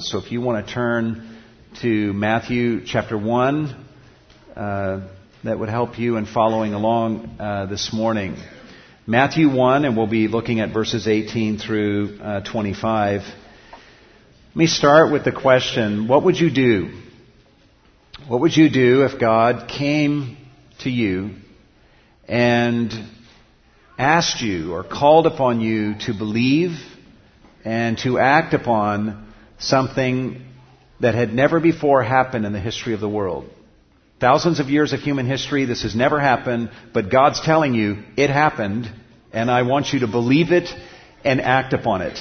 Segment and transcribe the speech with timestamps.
[0.00, 1.38] So if you want to turn
[1.80, 3.86] to Matthew chapter 1,
[4.54, 5.08] uh,
[5.42, 8.36] that would help you in following along uh, this morning.
[9.06, 13.22] Matthew 1, and we'll be looking at verses 18 through uh, 25.
[13.22, 16.90] Let me start with the question what would you do?
[18.28, 20.36] What would you do if God came
[20.80, 21.36] to you
[22.28, 22.92] and
[23.98, 26.72] asked you or called upon you to believe
[27.64, 29.25] and to act upon
[29.58, 30.44] something
[31.00, 33.48] that had never before happened in the history of the world?
[34.18, 38.30] Thousands of years of human history, this has never happened, but God's telling you it
[38.30, 38.90] happened,
[39.32, 40.68] and I want you to believe it
[41.22, 42.18] and act upon it.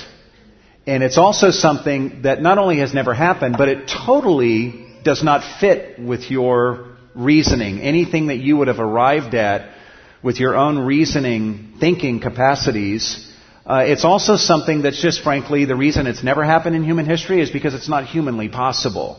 [0.85, 5.59] And it's also something that not only has never happened, but it totally does not
[5.59, 7.79] fit with your reasoning.
[7.79, 9.73] Anything that you would have arrived at
[10.21, 13.24] with your own reasoning, thinking capacities.
[13.65, 17.41] Uh, it's also something that's just frankly the reason it's never happened in human history
[17.41, 19.17] is because it's not humanly possible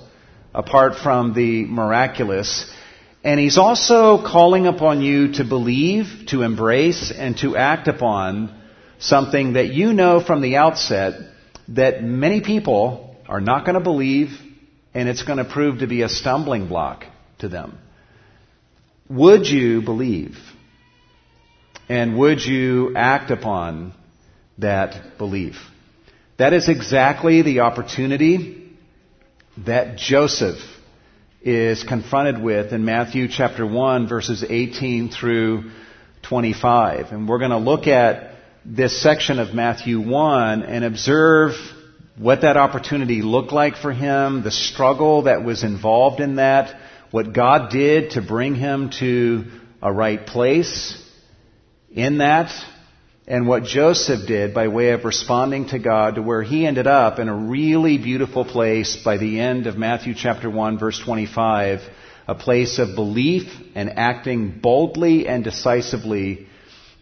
[0.54, 2.70] apart from the miraculous.
[3.24, 8.56] And he's also calling upon you to believe, to embrace, and to act upon
[8.98, 11.14] something that you know from the outset
[11.68, 14.28] that many people are not going to believe
[14.94, 17.04] and it's going to prove to be a stumbling block
[17.40, 17.78] to them.
[19.10, 20.36] Would you believe?
[21.88, 23.92] And would you act upon
[24.58, 25.56] that belief?
[26.38, 28.70] That is exactly the opportunity
[29.64, 30.58] that Joseph
[31.42, 35.70] is confronted with in Matthew chapter 1 verses 18 through
[36.22, 37.12] 25.
[37.12, 38.32] And we're going to look at
[38.64, 41.52] this section of Matthew 1 and observe
[42.18, 46.74] what that opportunity looked like for him, the struggle that was involved in that,
[47.10, 49.44] what God did to bring him to
[49.82, 51.00] a right place
[51.92, 52.52] in that,
[53.28, 57.18] and what Joseph did by way of responding to God to where he ended up
[57.18, 61.80] in a really beautiful place by the end of Matthew chapter 1 verse 25,
[62.28, 66.46] a place of belief and acting boldly and decisively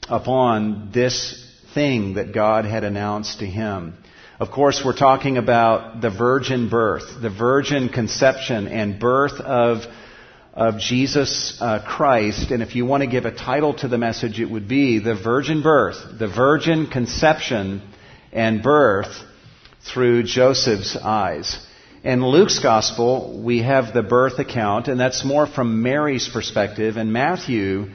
[0.09, 3.95] upon this thing that God had announced to him.
[4.41, 9.83] Of course, we're talking about the virgin birth, the virgin conception and birth of
[10.55, 14.39] of Jesus uh, Christ, and if you want to give a title to the message,
[14.39, 17.83] it would be the virgin birth, the virgin conception
[18.33, 19.21] and birth
[19.93, 21.59] through Joseph's eyes.
[22.05, 26.99] In Luke's gospel, we have the birth account, and that's more from Mary's perspective.
[26.99, 27.91] In Matthew,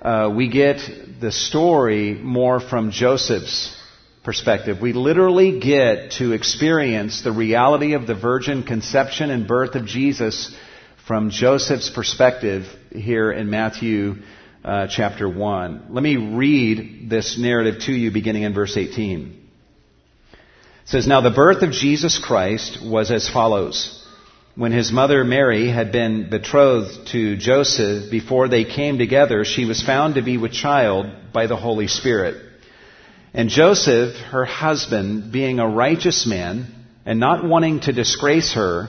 [0.00, 0.88] uh, we get
[1.20, 3.76] the story more from Joseph's
[4.22, 4.80] perspective.
[4.80, 10.54] We literally get to experience the reality of the virgin conception and birth of Jesus
[11.06, 14.22] from Joseph's perspective here in Matthew
[14.64, 15.88] uh, chapter 1.
[15.90, 19.48] Let me read this narrative to you beginning in verse 18.
[20.32, 20.38] It
[20.86, 24.00] says, Now the birth of Jesus Christ was as follows.
[24.54, 29.82] When his mother Mary had been betrothed to Joseph, before they came together, she was
[29.82, 32.36] found to be with child by the Holy Spirit.
[33.34, 36.66] And Joseph, her husband, being a righteous man,
[37.04, 38.88] and not wanting to disgrace her,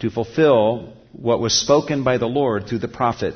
[0.00, 3.34] to fulfill what was spoken by the Lord through the prophet.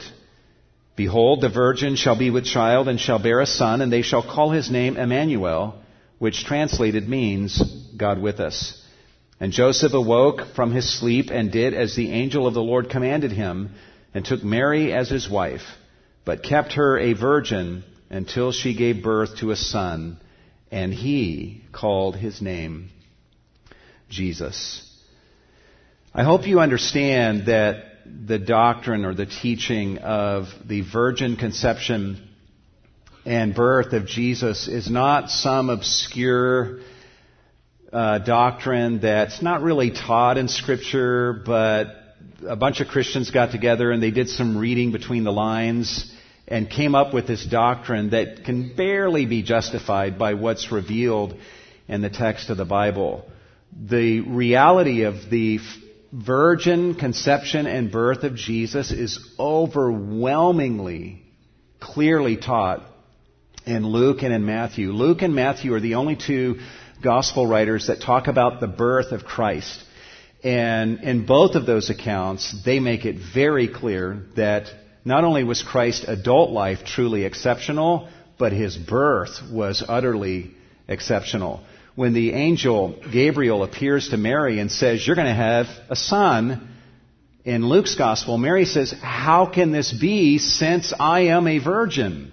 [0.94, 4.22] Behold, the virgin shall be with child and shall bear a son, and they shall
[4.22, 5.74] call his name Emmanuel,
[6.18, 7.60] which translated means
[7.96, 8.78] God with us.
[9.40, 13.32] And Joseph awoke from his sleep and did as the angel of the Lord commanded
[13.32, 13.70] him,
[14.14, 15.62] and took Mary as his wife,
[16.24, 20.20] but kept her a virgin until she gave birth to a son,
[20.70, 22.90] and he called his name
[24.10, 24.91] Jesus.
[26.14, 32.28] I hope you understand that the doctrine or the teaching of the virgin conception
[33.24, 36.80] and birth of Jesus is not some obscure
[37.90, 41.86] uh, doctrine that's not really taught in Scripture, but
[42.46, 46.14] a bunch of Christians got together and they did some reading between the lines
[46.46, 51.38] and came up with this doctrine that can barely be justified by what's revealed
[51.88, 53.24] in the text of the Bible.
[53.74, 55.58] The reality of the
[56.12, 61.22] virgin conception and birth of Jesus is overwhelmingly
[61.80, 62.82] clearly taught
[63.64, 64.92] in Luke and in Matthew.
[64.92, 66.60] Luke and Matthew are the only two
[67.02, 69.82] gospel writers that talk about the birth of Christ.
[70.44, 74.68] And in both of those accounts, they make it very clear that
[75.04, 80.52] not only was Christ's adult life truly exceptional, but his birth was utterly
[80.88, 81.64] exceptional.
[81.94, 86.68] When the angel Gabriel appears to Mary and says, You're going to have a son,
[87.44, 92.32] in Luke's gospel, Mary says, How can this be since I am a virgin?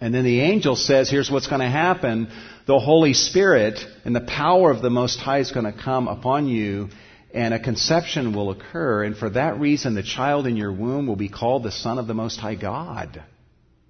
[0.00, 2.28] And then the angel says, Here's what's going to happen.
[2.66, 6.46] The Holy Spirit and the power of the Most High is going to come upon
[6.46, 6.88] you,
[7.32, 9.04] and a conception will occur.
[9.04, 12.06] And for that reason, the child in your womb will be called the Son of
[12.06, 13.22] the Most High God.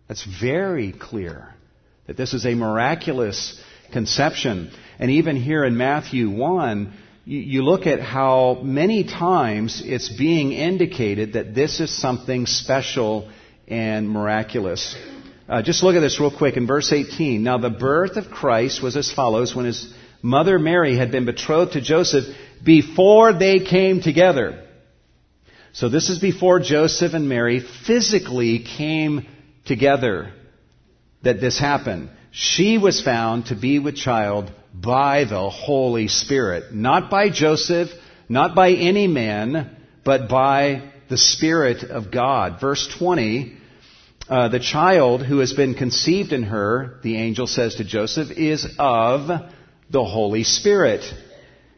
[0.09, 1.55] That's very clear
[2.07, 3.61] that this is a miraculous
[3.93, 4.71] conception.
[4.99, 6.93] And even here in Matthew 1,
[7.27, 13.31] you look at how many times it's being indicated that this is something special
[13.67, 14.95] and miraculous.
[15.49, 17.43] Uh, just look at this real quick in verse 18.
[17.43, 19.93] Now, the birth of Christ was as follows when his
[20.23, 22.25] mother Mary had been betrothed to Joseph
[22.63, 24.67] before they came together.
[25.73, 29.27] So, this is before Joseph and Mary physically came
[29.65, 30.33] together
[31.23, 32.11] that this happened.
[32.37, 36.75] She was found to be with child by the Holy Spirit.
[36.75, 37.91] Not by Joseph,
[38.29, 42.61] not by any man, but by the Spirit of God.
[42.61, 43.57] Verse 20,
[44.29, 48.67] uh, the child who has been conceived in her, the angel says to Joseph, is
[48.81, 49.29] of
[49.89, 51.05] the Holy Spirit.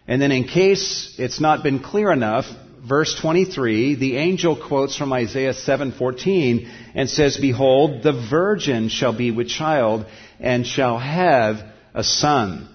[0.09, 2.47] And then in case it's not been clear enough,
[2.87, 9.31] verse 23, the angel quotes from Isaiah 7:14 and says, "Behold, the virgin shall be
[9.31, 10.07] with child
[10.41, 12.69] and shall have a son."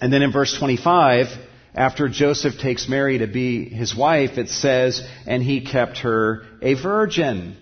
[0.00, 1.36] And then in verse 25,
[1.74, 6.74] after Joseph takes Mary to be his wife, it says, and he kept her a
[6.74, 7.56] virgin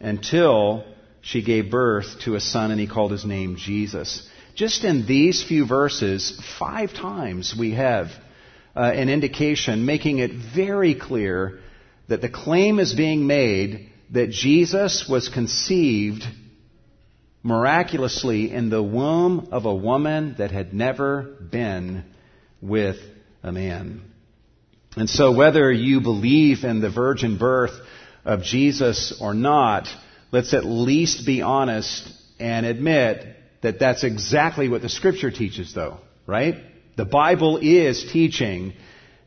[0.00, 0.84] until
[1.20, 4.22] she gave birth to a son and he called his name Jesus.
[4.54, 8.10] Just in these few verses, five times we have
[8.78, 11.58] uh, an indication making it very clear
[12.06, 16.22] that the claim is being made that Jesus was conceived
[17.42, 22.04] miraculously in the womb of a woman that had never been
[22.62, 22.98] with
[23.42, 24.00] a man.
[24.96, 27.76] And so whether you believe in the virgin birth
[28.24, 29.88] of Jesus or not,
[30.30, 32.08] let's at least be honest
[32.38, 33.26] and admit
[33.60, 35.98] that that's exactly what the scripture teaches though,
[36.28, 36.54] right?
[36.98, 38.72] The Bible is teaching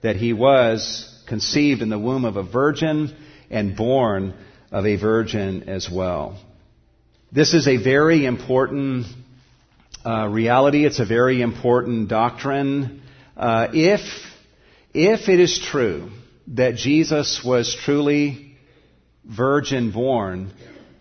[0.02, 3.16] that he was conceived in the womb of a virgin
[3.50, 4.34] and born
[4.74, 6.38] of a virgin as well.
[7.32, 9.06] This is a very important
[10.06, 10.86] uh, reality.
[10.86, 13.04] It's a very important doctrine.
[13.38, 14.02] Uh, if
[14.94, 16.12] if it is true
[16.48, 18.58] that Jesus was truly
[19.24, 20.52] virgin born,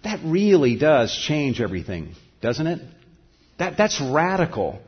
[0.04, 2.80] that really does change everything, doesn't it?
[3.58, 4.80] That that's radical.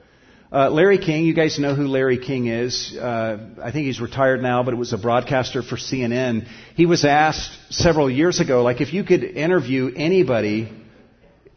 [0.53, 2.95] Uh, Larry King, you guys know who Larry King is.
[2.95, 6.47] Uh, I think he's retired now, but it was a broadcaster for CNN.
[6.75, 10.71] He was asked several years ago, like, if you could interview anybody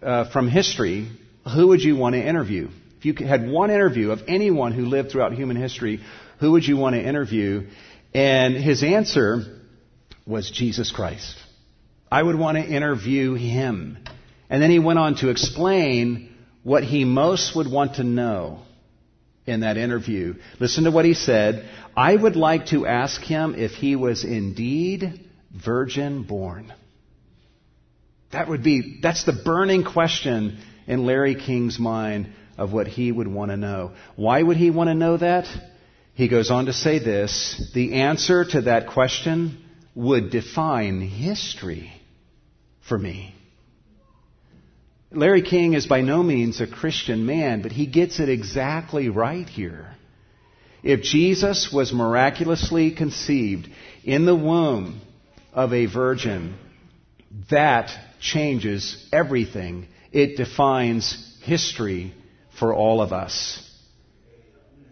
[0.02, 1.10] uh, from history,
[1.54, 2.70] who would you want to interview?
[2.98, 6.00] If you had one interview of anyone who lived throughout human history,
[6.40, 7.68] who would you want to interview?
[8.14, 9.60] And his answer
[10.26, 11.36] was Jesus Christ.
[12.10, 13.98] I would want to interview him.
[14.50, 16.34] And then he went on to explain
[16.64, 18.62] what he most would want to know
[19.46, 20.36] in that interview.
[20.60, 21.70] Listen to what he said.
[21.96, 26.74] I would like to ask him if he was indeed virgin born.
[28.32, 33.28] That would be, that's the burning question in Larry King's mind of what he would
[33.28, 33.94] want to know.
[34.16, 35.46] Why would he want to know that?
[36.14, 41.92] He goes on to say this the answer to that question would define history
[42.88, 43.36] for me.
[45.12, 49.48] Larry King is by no means a Christian man, but he gets it exactly right
[49.48, 49.96] here.
[50.84, 53.70] If Jesus was miraculously conceived
[54.04, 55.02] in the womb
[55.54, 56.56] of a virgin,
[57.50, 59.88] that changes everything.
[60.12, 62.14] It defines history
[62.60, 63.62] for all of us.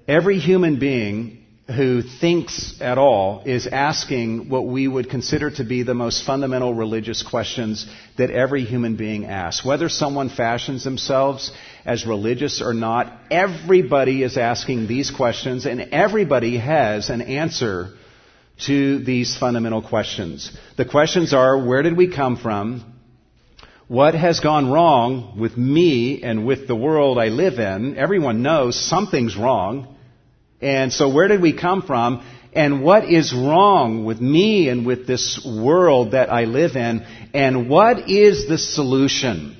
[0.07, 1.42] Every human being
[1.73, 6.73] who thinks at all is asking what we would consider to be the most fundamental
[6.73, 7.85] religious questions
[8.17, 9.65] that every human being asks.
[9.65, 11.51] Whether someone fashions themselves
[11.85, 17.89] as religious or not, everybody is asking these questions and everybody has an answer
[18.65, 20.55] to these fundamental questions.
[20.77, 22.93] The questions are, where did we come from?
[23.87, 27.97] What has gone wrong with me and with the world I live in?
[27.97, 29.92] Everyone knows something's wrong.
[30.63, 32.25] And so where did we come from?
[32.53, 37.05] And what is wrong with me and with this world that I live in?
[37.33, 39.57] And what is the solution?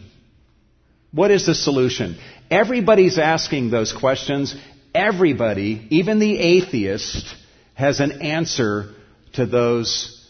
[1.12, 2.18] What is the solution?
[2.50, 4.56] Everybody's asking those questions.
[4.96, 7.36] Everybody, even the atheist,
[7.74, 8.94] has an answer
[9.34, 10.24] to those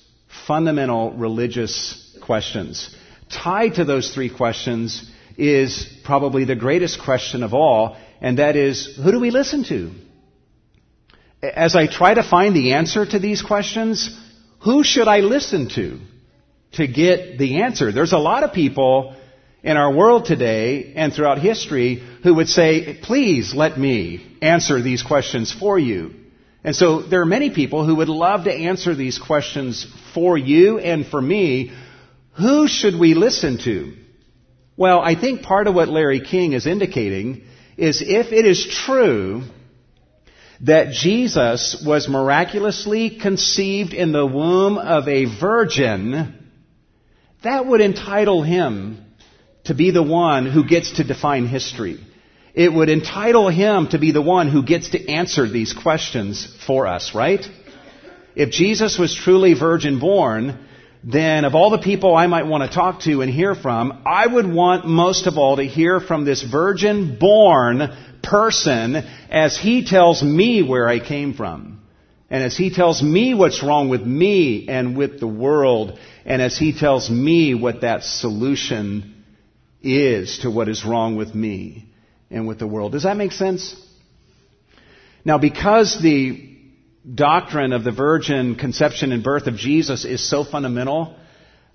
[0.48, 2.96] fundamental religious questions.
[3.30, 8.96] Tied to those three questions is probably the greatest question of all, and that is,
[8.96, 9.92] who do we listen to?
[11.44, 14.18] As I try to find the answer to these questions,
[14.62, 16.00] who should I listen to
[16.74, 17.92] to get the answer?
[17.92, 19.14] There's a lot of people
[19.62, 25.04] in our world today and throughout history who would say, please let me answer these
[25.04, 26.14] questions for you.
[26.64, 30.80] And so there are many people who would love to answer these questions for you
[30.80, 31.74] and for me.
[32.38, 33.94] Who should we listen to?
[34.78, 37.44] Well, I think part of what Larry King is indicating
[37.76, 39.44] is if it is true
[40.64, 46.34] that Jesus was miraculously conceived in the womb of a virgin,
[47.44, 49.06] that would entitle him
[49.66, 52.00] to be the one who gets to define history.
[52.54, 56.88] It would entitle him to be the one who gets to answer these questions for
[56.88, 57.46] us, right?
[58.36, 60.66] If Jesus was truly virgin born,
[61.04, 64.28] then of all the people I might want to talk to and hear from, I
[64.28, 68.96] would want most of all to hear from this virgin born person
[69.30, 71.82] as he tells me where I came from.
[72.30, 76.58] And as he tells me what's wrong with me and with the world, and as
[76.58, 79.24] he tells me what that solution
[79.84, 81.90] is to what is wrong with me
[82.32, 82.94] and with the world.
[82.94, 83.76] Does that make sense?
[85.26, 86.50] Now, because the
[87.14, 91.16] doctrine of the virgin conception and birth of Jesus is so fundamental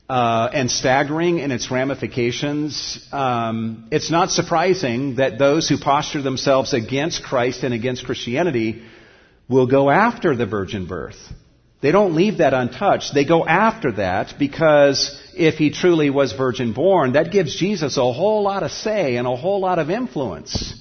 [0.09, 6.73] uh, and staggering in its ramifications, um, it's not surprising that those who posture themselves
[6.73, 8.83] against Christ and against Christianity
[9.49, 11.19] will go after the virgin birth.
[11.81, 13.15] They don't leave that untouched.
[13.15, 18.12] They go after that because if he truly was virgin born, that gives Jesus a
[18.12, 20.75] whole lot of say and a whole lot of influence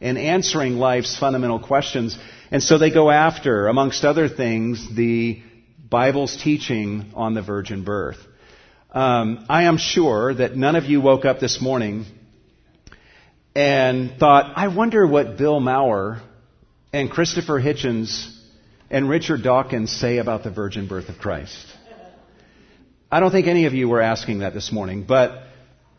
[0.00, 2.18] in answering life's fundamental questions.
[2.50, 5.42] And so they go after, amongst other things, the
[5.88, 8.18] Bible's teaching on the virgin birth.
[8.94, 12.06] Um, I am sure that none of you woke up this morning
[13.52, 16.22] and thought, I wonder what Bill Maher
[16.92, 18.32] and Christopher Hitchens
[18.90, 21.66] and Richard Dawkins say about the virgin birth of Christ.
[23.10, 25.42] I don't think any of you were asking that this morning, but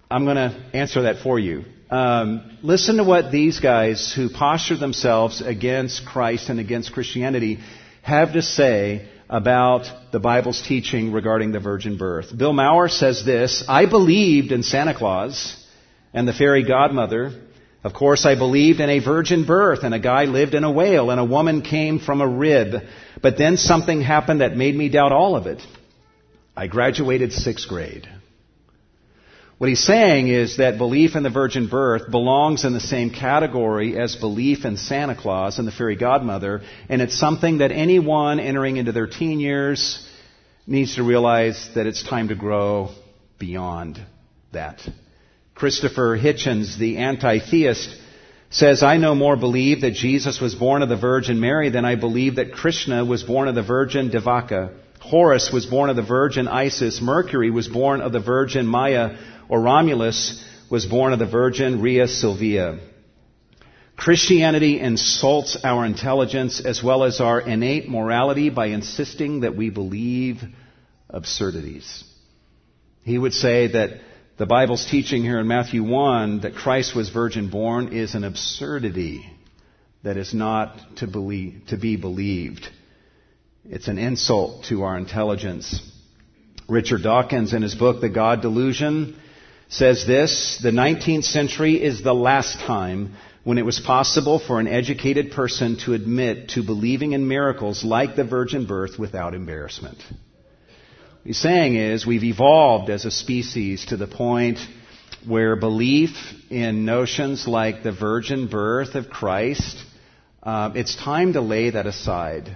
[0.09, 1.65] I'm going to answer that for you.
[1.89, 7.59] Um, listen to what these guys who posture themselves against Christ and against Christianity
[8.03, 12.36] have to say about the Bible's teaching regarding the virgin birth.
[12.36, 15.63] Bill Maher says this I believed in Santa Claus
[16.13, 17.41] and the fairy godmother.
[17.84, 21.12] Of course, I believed in a virgin birth, and a guy lived in a whale,
[21.12, 22.82] and a woman came from a rib.
[23.22, 25.62] But then something happened that made me doubt all of it.
[26.58, 28.08] I graduated sixth grade.
[29.57, 33.97] What he's saying is that belief in the virgin birth belongs in the same category
[33.97, 38.75] as belief in Santa Claus and the fairy godmother, and it's something that anyone entering
[38.75, 40.05] into their teen years
[40.67, 42.89] needs to realize that it's time to grow
[43.39, 44.05] beyond
[44.51, 44.81] that.
[45.53, 47.95] Christopher Hitchens, the anti-theist,
[48.50, 51.95] says, I no more believe that Jesus was born of the Virgin Mary than I
[51.95, 54.75] believe that Krishna was born of the Virgin Devaki.
[55.00, 57.00] Horus was born of the virgin Isis.
[57.00, 59.17] Mercury was born of the virgin Maya,
[59.49, 62.79] or Romulus was born of the virgin Rhea Silvia.
[63.97, 70.41] Christianity insults our intelligence as well as our innate morality by insisting that we believe
[71.09, 72.03] absurdities.
[73.03, 74.01] He would say that
[74.37, 79.25] the Bible's teaching here in Matthew 1 that Christ was virgin born is an absurdity
[80.03, 82.67] that is not to, believe, to be believed.
[83.63, 85.81] It's an insult to our intelligence.
[86.67, 89.15] Richard Dawkins, in his book, The God Delusion,
[89.69, 94.67] says this The 19th century is the last time when it was possible for an
[94.67, 99.98] educated person to admit to believing in miracles like the virgin birth without embarrassment.
[99.98, 104.60] What he's saying is we've evolved as a species to the point
[105.27, 106.12] where belief
[106.50, 109.77] in notions like the virgin birth of Christ,
[110.43, 112.55] uh, it's time to lay that aside.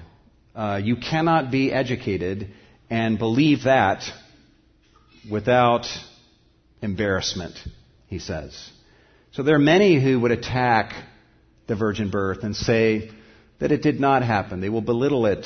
[0.55, 2.49] Uh, you cannot be educated
[2.89, 4.03] and believe that
[5.29, 5.85] without
[6.81, 7.55] embarrassment,
[8.07, 8.69] he says.
[9.31, 10.93] So there are many who would attack
[11.67, 13.11] the virgin birth and say
[13.59, 14.61] that it did not happen.
[14.61, 15.45] They will belittle it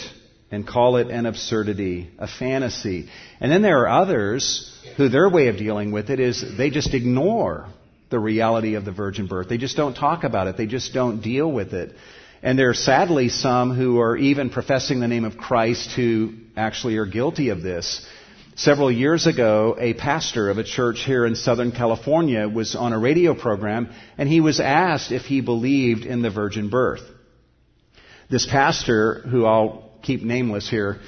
[0.52, 3.10] and call it an absurdity, a fantasy.
[3.40, 6.94] And then there are others who their way of dealing with it is they just
[6.94, 7.68] ignore
[8.10, 9.50] the reality of the virgin birth.
[9.50, 10.56] They just don't talk about it.
[10.56, 11.96] They just don't deal with it.
[12.44, 16.98] And there are sadly some who are even professing the name of Christ who actually
[16.98, 18.06] are guilty of this.
[18.56, 23.00] Several years ago, a pastor of a church here in Southern California was on a
[23.00, 27.02] radio program and he was asked if he believed in the virgin birth.
[28.30, 31.00] This pastor, who I'll keep nameless here.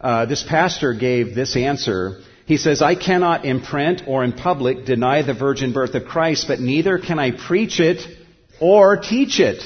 [0.00, 2.20] Uh, this pastor gave this answer.
[2.46, 6.46] He says, I cannot in print or in public deny the virgin birth of Christ,
[6.48, 8.00] but neither can I preach it
[8.60, 9.62] or teach it.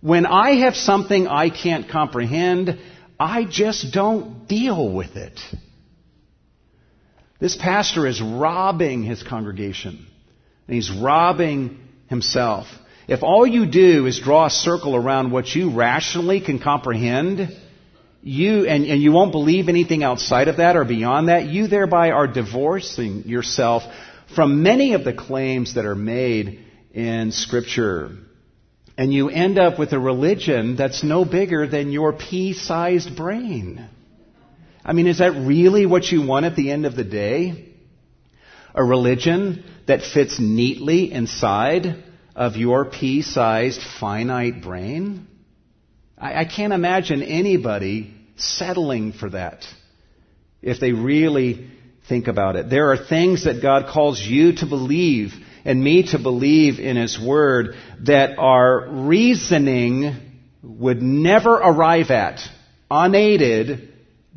[0.00, 2.80] When I have something I can't comprehend,
[3.18, 5.38] I just don't deal with it.
[7.40, 10.06] This pastor is robbing his congregation.
[10.66, 11.78] And he's robbing
[12.08, 12.66] himself.
[13.06, 17.56] If all you do is draw a circle around what you rationally can comprehend,
[18.22, 22.10] you and, and you won't believe anything outside of that or beyond that, you thereby
[22.10, 23.82] are divorcing yourself
[24.34, 28.10] from many of the claims that are made in Scripture.
[28.98, 33.88] And you end up with a religion that's no bigger than your pea sized brain.
[34.84, 37.66] I mean, is that really what you want at the end of the day?
[38.74, 42.04] A religion that fits neatly inside
[42.36, 45.26] of your pea sized finite brain?
[46.16, 49.64] I, I can't imagine anybody settling for that
[50.62, 51.70] if they really
[52.08, 52.70] think about it.
[52.70, 57.18] There are things that God calls you to believe and me to believe in His
[57.20, 60.16] Word that our reasoning
[60.62, 62.40] would never arrive at,
[62.90, 63.87] unaided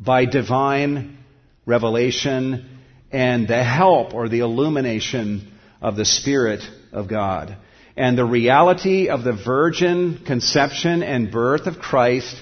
[0.02, 1.18] by divine
[1.66, 2.68] revelation
[3.10, 7.56] and the help or the illumination of the Spirit of God.
[7.96, 12.40] And the reality of the virgin conception and birth of Christ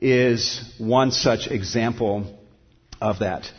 [0.00, 2.38] is one such example
[3.00, 3.50] of that.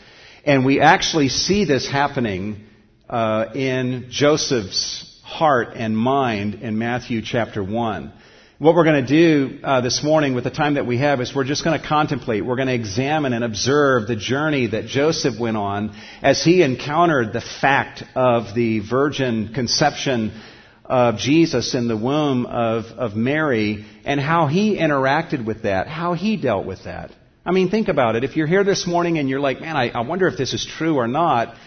[0.45, 2.65] And we actually see this happening
[3.09, 8.13] uh, in Joseph's heart and mind in Matthew chapter 1.
[8.57, 11.35] What we're going to do uh, this morning with the time that we have is
[11.35, 15.37] we're just going to contemplate, we're going to examine and observe the journey that Joseph
[15.37, 20.41] went on as he encountered the fact of the virgin conception
[20.85, 26.13] of Jesus in the womb of, of Mary and how he interacted with that, how
[26.13, 27.11] he dealt with that.
[27.45, 28.23] I mean, think about it.
[28.23, 30.65] If you're here this morning and you're like, man, I, I wonder if this is
[30.65, 31.57] true or not,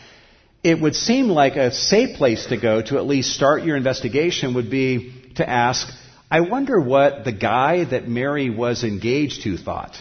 [0.62, 4.54] it would seem like a safe place to go to at least start your investigation
[4.54, 5.86] would be to ask,
[6.30, 9.96] I wonder what the guy that Mary was engaged to thought.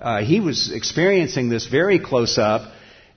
[0.00, 2.72] Uh, he was experiencing this very close up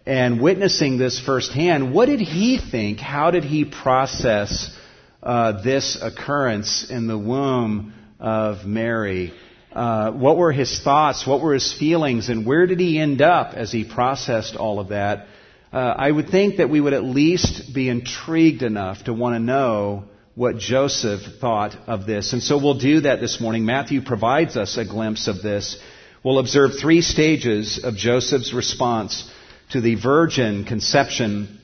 [0.05, 1.95] and witnessing this firsthand.
[1.95, 2.99] What did he think?
[2.99, 4.77] How did he process
[5.23, 9.33] uh, this occurrence in the womb of Mary?
[9.73, 11.25] Uh, what were his thoughts?
[11.25, 12.29] What were his feelings?
[12.29, 15.25] And where did he end up as he processed all of that?
[15.73, 19.39] Uh, I would think that we would at least be intrigued enough to want to
[19.39, 20.05] know
[20.37, 22.31] what Joseph thought of this.
[22.31, 23.65] And so we'll do that this morning.
[23.65, 25.81] Matthew provides us a glimpse of this.
[26.23, 29.27] We'll observe three stages of Joseph's response
[29.71, 31.59] to the virgin conception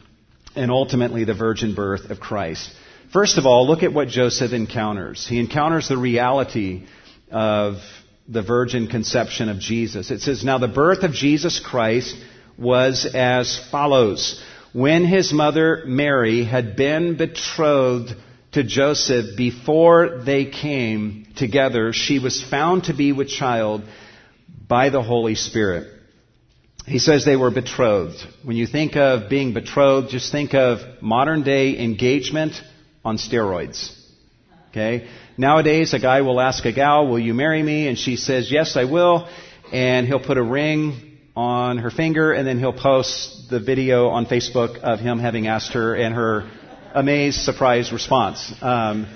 [0.56, 2.68] and ultimately the virgin birth of Christ.
[3.12, 5.28] First of all, look at what Joseph encounters.
[5.28, 6.88] He encounters the reality
[7.30, 7.76] of
[8.28, 10.10] the virgin conception of Jesus.
[10.10, 12.16] It says, Now the birth of Jesus Christ
[12.58, 14.44] was as follows.
[14.74, 18.16] When his mother Mary had been betrothed
[18.54, 23.84] to Joseph before they came together, she was found to be with child
[24.68, 25.90] by the Holy Spirit.
[26.86, 28.22] He says they were betrothed.
[28.44, 32.54] When you think of being betrothed, just think of modern day engagement
[33.04, 33.98] on steroids.
[34.70, 35.08] Okay?
[35.38, 37.88] Nowadays, a guy will ask a gal, will you marry me?
[37.88, 39.30] And she says, yes, I will.
[39.72, 44.28] And he'll put a ring on her finger and then he'll post the video on
[44.28, 46.50] Facebook of him having asked her and her
[46.94, 48.54] amazed, surprised response.
[48.62, 49.08] Um,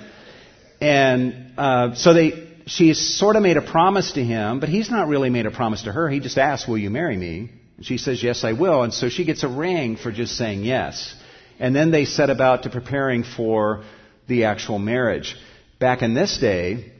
[0.80, 5.08] and uh, so they, she's sort of made a promise to him, but he's not
[5.08, 6.08] really made a promise to her.
[6.08, 9.08] He just asks, "Will you marry me?" And she says, "Yes, I will." And so
[9.08, 11.14] she gets a ring for just saying yes.
[11.58, 13.84] And then they set about to preparing for
[14.28, 15.36] the actual marriage.
[15.80, 16.92] Back in this day,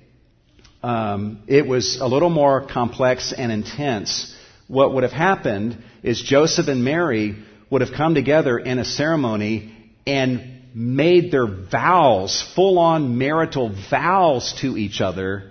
[0.83, 4.35] um, it was a little more complex and intense.
[4.67, 7.37] What would have happened is Joseph and Mary
[7.71, 9.75] would have come together in a ceremony
[10.07, 15.51] and made their vows, full on marital vows to each other,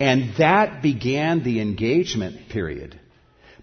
[0.00, 2.98] and that began the engagement period.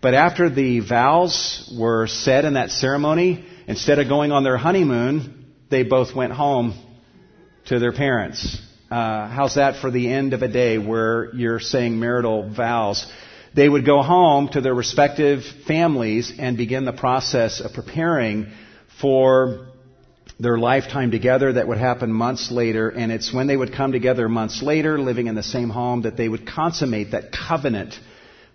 [0.02, 5.48] But after the vows were said in that ceremony, instead of going on their honeymoon,
[5.70, 6.74] they both went home
[7.66, 8.62] to their parents.
[8.90, 13.06] Uh, how's that for the end of a day where you're saying marital vows?
[13.54, 18.48] They would go home to their respective families and begin the process of preparing
[19.02, 19.71] for
[20.42, 24.28] their lifetime together that would happen months later, and it's when they would come together
[24.28, 27.94] months later, living in the same home, that they would consummate that covenant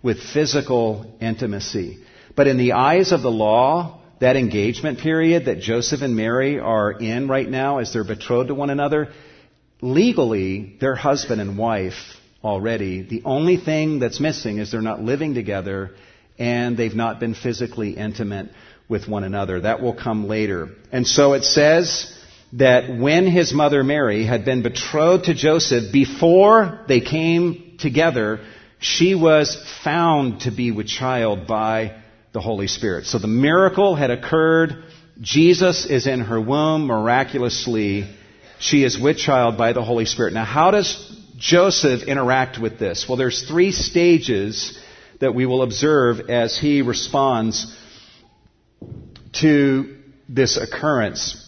[0.03, 1.99] with physical intimacy.
[2.35, 6.91] But in the eyes of the law, that engagement period that Joseph and Mary are
[6.91, 9.13] in right now as they're betrothed to one another,
[9.79, 13.01] legally, they're husband and wife already.
[13.01, 15.91] The only thing that's missing is they're not living together
[16.37, 18.49] and they've not been physically intimate
[18.89, 19.61] with one another.
[19.61, 20.69] That will come later.
[20.91, 22.13] And so it says
[22.53, 28.39] that when his mother Mary had been betrothed to Joseph before they came together,
[28.79, 33.05] she was found to be with child by the Holy Spirit.
[33.05, 34.85] So the miracle had occurred.
[35.19, 38.07] Jesus is in her womb miraculously.
[38.59, 40.33] She is with child by the Holy Spirit.
[40.33, 43.05] Now, how does Joseph interact with this?
[43.07, 44.79] Well, there's three stages
[45.19, 47.75] that we will observe as he responds
[49.33, 49.95] to
[50.29, 51.43] this occurrence.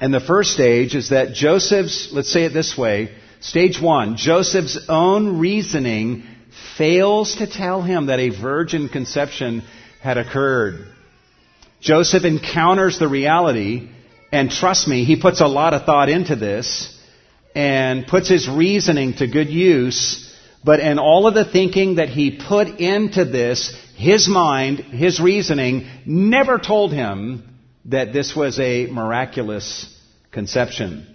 [0.00, 4.86] And the first stage is that Joseph's, let's say it this way, stage one, Joseph's
[4.88, 6.24] own reasoning
[6.76, 9.62] fails to tell him that a virgin conception
[10.00, 10.88] had occurred.
[11.80, 13.90] Joseph encounters the reality,
[14.30, 16.98] and trust me, he puts a lot of thought into this,
[17.54, 20.34] and puts his reasoning to good use,
[20.64, 25.88] but in all of the thinking that he put into this, his mind, his reasoning,
[26.04, 27.48] never told him
[27.84, 29.88] that this was a miraculous
[30.32, 31.06] conception.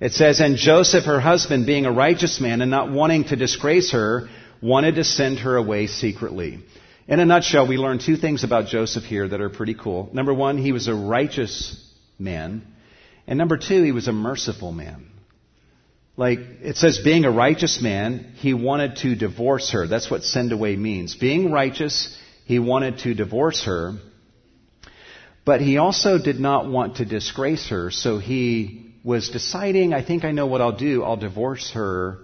[0.00, 3.92] It says, And Joseph, her husband, being a righteous man and not wanting to disgrace
[3.92, 4.28] her,
[4.62, 6.60] wanted to send her away secretly.
[7.06, 10.08] In a nutshell, we learn two things about Joseph here that are pretty cool.
[10.14, 11.76] Number one, he was a righteous
[12.18, 12.62] man.
[13.26, 15.06] And number two, he was a merciful man.
[16.16, 19.86] Like, it says, being a righteous man, he wanted to divorce her.
[19.86, 21.14] That's what send away means.
[21.14, 22.16] Being righteous,
[22.50, 23.94] he wanted to divorce her.
[25.44, 30.24] But he also did not want to disgrace her, so he was deciding, I think
[30.24, 31.04] I know what I'll do.
[31.04, 32.18] I'll divorce her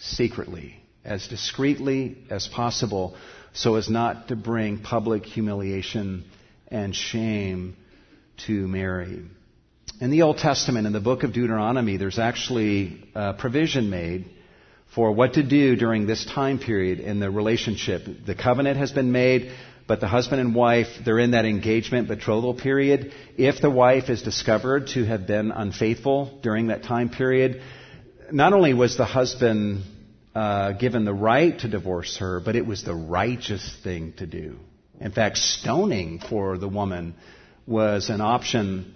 [0.00, 3.16] secretly, as discreetly as possible,
[3.52, 6.24] so as not to bring public humiliation
[6.66, 7.76] and shame
[8.46, 9.22] to Mary.
[10.00, 14.28] In the Old Testament, in the book of Deuteronomy, there's actually a provision made
[14.94, 18.02] for what to do during this time period in the relationship.
[18.26, 19.52] The covenant has been made,
[19.86, 23.12] but the husband and wife, they're in that engagement betrothal period.
[23.36, 27.62] If the wife is discovered to have been unfaithful during that time period,
[28.30, 29.82] not only was the husband
[30.34, 34.58] uh, given the right to divorce her, but it was the righteous thing to do.
[35.00, 37.14] In fact, stoning for the woman
[37.66, 38.94] was an option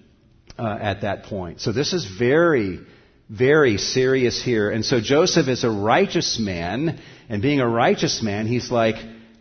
[0.58, 1.60] uh, at that point.
[1.60, 2.80] So this is very,
[3.28, 4.70] very serious here.
[4.70, 8.96] And so Joseph is a righteous man, and being a righteous man, he's like,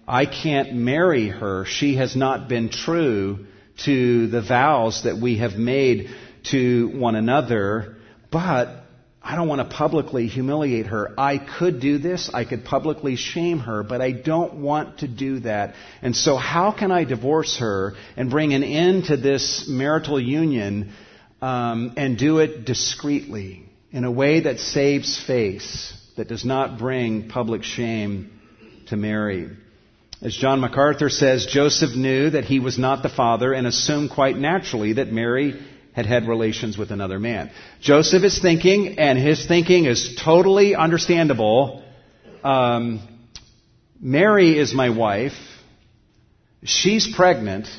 [0.07, 1.65] I can't marry her.
[1.65, 3.45] She has not been true
[3.85, 6.09] to the vows that we have made
[6.51, 7.97] to one another,
[8.31, 8.83] but
[9.21, 11.13] I don't want to publicly humiliate her.
[11.17, 12.29] I could do this.
[12.31, 15.73] I could publicly shame her, but I don't want to do that.
[16.03, 20.91] And so how can I divorce her and bring an end to this marital union
[21.41, 23.64] um, and do it discreetly
[23.95, 28.29] in a way that saves face, that does not bring public shame
[28.87, 29.49] to Mary.
[30.21, 34.35] As John MacArthur says, Joseph knew that he was not the father and assumed quite
[34.35, 37.51] naturally that Mary had had relations with another man.
[37.79, 41.81] Joseph is thinking, and his thinking is totally understandable.
[42.43, 42.99] Um,
[44.01, 45.37] Mary is my wife.
[46.65, 47.69] She's pregnant.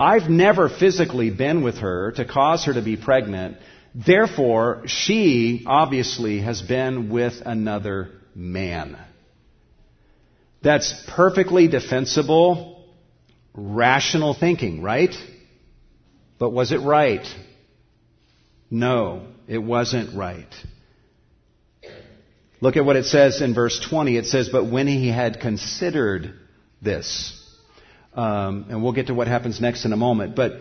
[0.00, 3.58] I've never physically been with her to cause her to be pregnant.
[3.96, 8.98] Therefore, she obviously has been with another man.
[10.62, 12.84] That's perfectly defensible,
[13.54, 15.14] rational thinking, right?
[16.38, 17.26] But was it right?
[18.70, 20.52] No, it wasn't right.
[22.60, 24.18] Look at what it says in verse 20.
[24.18, 26.34] It says, But when he had considered
[26.82, 27.32] this,
[28.12, 30.36] um, and we'll get to what happens next in a moment.
[30.36, 30.52] But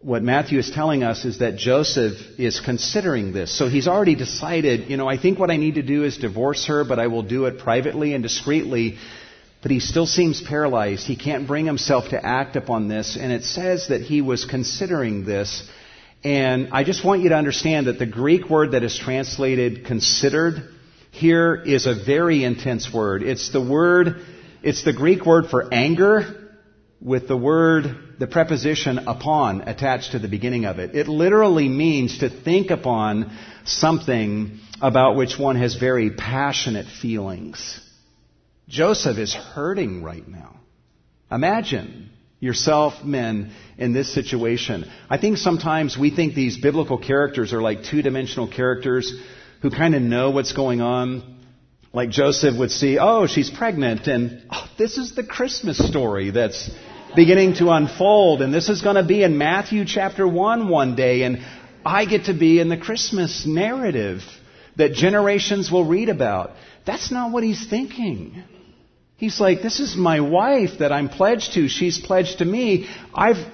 [0.00, 3.56] what Matthew is telling us is that Joseph is considering this.
[3.56, 6.66] So he's already decided, you know, I think what I need to do is divorce
[6.66, 8.96] her, but I will do it privately and discreetly.
[9.60, 11.04] But he still seems paralyzed.
[11.04, 13.18] He can't bring himself to act upon this.
[13.20, 15.68] And it says that he was considering this.
[16.22, 20.74] And I just want you to understand that the Greek word that is translated considered
[21.10, 23.24] here is a very intense word.
[23.24, 24.20] It's the word,
[24.62, 26.47] it's the Greek word for anger
[27.00, 30.96] with the word, the preposition upon attached to the beginning of it.
[30.96, 37.80] It literally means to think upon something about which one has very passionate feelings.
[38.68, 40.56] Joseph is hurting right now.
[41.30, 44.90] Imagine yourself, men, in this situation.
[45.10, 49.12] I think sometimes we think these biblical characters are like two dimensional characters
[49.62, 51.36] who kind of know what's going on.
[51.92, 56.70] Like Joseph would see, oh, she's pregnant, and oh, this is the Christmas story that's
[57.14, 58.42] beginning to unfold.
[58.42, 61.22] And this is going to be in Matthew chapter 1 one day.
[61.22, 61.44] And
[61.84, 64.22] I get to be in the Christmas narrative
[64.76, 66.52] that generations will read about.
[66.86, 68.42] That's not what he's thinking.
[69.16, 71.68] He's like, this is my wife that I'm pledged to.
[71.68, 72.88] She's pledged to me.
[73.12, 73.44] I've,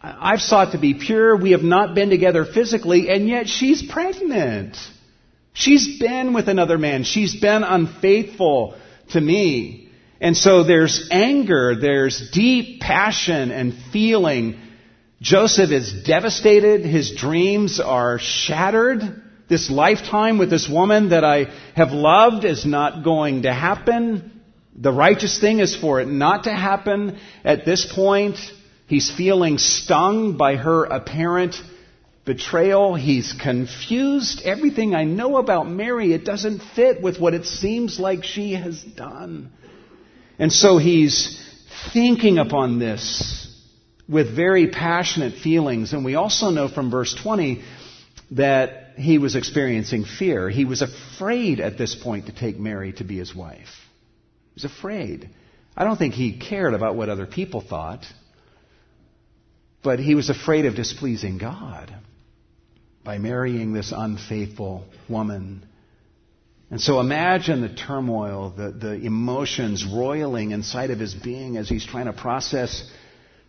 [0.00, 1.36] I've sought to be pure.
[1.36, 4.76] We have not been together physically, and yet she's pregnant.
[5.52, 7.02] She's been with another man.
[7.02, 8.76] She's been unfaithful
[9.10, 9.89] to me.
[10.20, 14.60] And so there's anger, there's deep passion and feeling.
[15.22, 16.84] Joseph is devastated.
[16.84, 19.00] His dreams are shattered.
[19.48, 24.42] This lifetime with this woman that I have loved is not going to happen.
[24.76, 27.18] The righteous thing is for it not to happen.
[27.44, 28.36] At this point,
[28.86, 31.56] he's feeling stung by her apparent
[32.24, 32.94] betrayal.
[32.94, 34.42] He's confused.
[34.44, 38.82] Everything I know about Mary, it doesn't fit with what it seems like she has
[38.82, 39.50] done.
[40.40, 41.38] And so he's
[41.92, 43.46] thinking upon this
[44.08, 45.92] with very passionate feelings.
[45.92, 47.62] And we also know from verse 20
[48.32, 50.48] that he was experiencing fear.
[50.48, 53.68] He was afraid at this point to take Mary to be his wife.
[54.48, 55.28] He was afraid.
[55.76, 58.06] I don't think he cared about what other people thought,
[59.82, 61.94] but he was afraid of displeasing God
[63.04, 65.66] by marrying this unfaithful woman.
[66.70, 71.84] And so imagine the turmoil, the, the emotions roiling inside of his being as he's
[71.84, 72.88] trying to process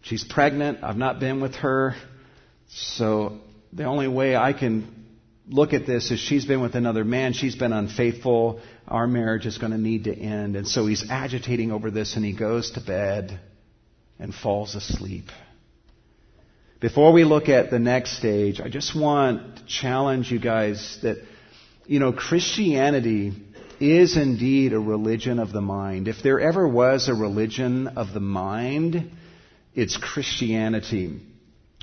[0.01, 1.95] she's pregnant, I've not been with her,
[2.69, 3.39] so
[3.73, 5.05] the only way I can
[5.47, 9.57] look at this is she's been with another man, she's been unfaithful, our marriage is
[9.57, 10.55] going to need to end.
[10.55, 13.39] And so he's agitating over this and he goes to bed
[14.19, 15.25] and falls asleep.
[16.79, 21.17] Before we look at the next stage, I just want to challenge you guys that
[21.91, 23.33] you know, Christianity
[23.81, 26.07] is indeed a religion of the mind.
[26.07, 29.11] If there ever was a religion of the mind,
[29.75, 31.19] it's Christianity.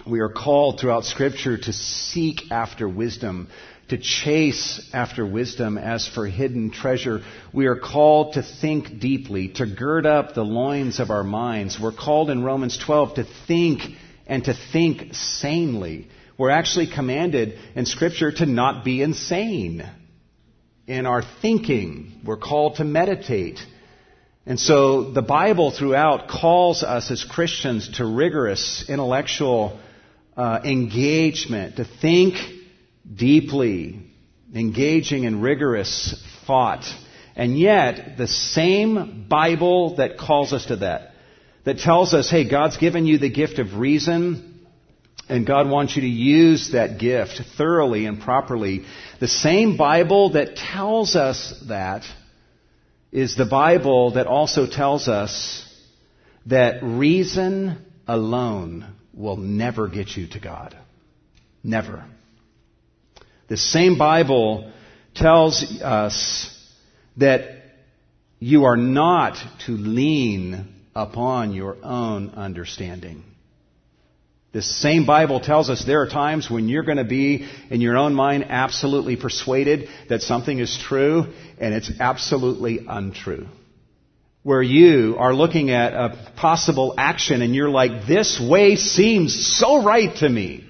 [0.06, 3.48] We are called throughout Scripture to seek after wisdom,
[3.90, 7.20] to chase after wisdom as for hidden treasure.
[7.52, 11.78] We are called to think deeply, to gird up the loins of our minds.
[11.78, 13.82] We're called in Romans 12 to think
[14.26, 16.08] and to think sanely.
[16.38, 19.86] We're actually commanded in Scripture to not be insane
[20.88, 22.20] in our thinking.
[22.24, 23.60] We're called to meditate.
[24.46, 29.78] And so the Bible throughout calls us as Christians to rigorous intellectual
[30.36, 32.36] uh, engagement, to think
[33.14, 34.00] deeply,
[34.54, 36.14] engaging in rigorous
[36.46, 36.84] thought.
[37.36, 41.12] And yet, the same Bible that calls us to that,
[41.64, 44.57] that tells us, hey, God's given you the gift of reason,
[45.28, 48.84] and God wants you to use that gift thoroughly and properly.
[49.20, 52.04] The same Bible that tells us that
[53.12, 55.64] is the Bible that also tells us
[56.46, 60.76] that reason alone will never get you to God.
[61.62, 62.04] Never.
[63.48, 64.72] The same Bible
[65.14, 66.54] tells us
[67.16, 67.42] that
[68.38, 69.36] you are not
[69.66, 73.24] to lean upon your own understanding.
[74.50, 77.98] This same Bible tells us there are times when you're going to be, in your
[77.98, 81.26] own mind, absolutely persuaded that something is true,
[81.60, 83.46] and it's absolutely untrue.
[84.42, 89.82] Where you are looking at a possible action and you're like, this way seems so
[89.82, 90.64] right to me.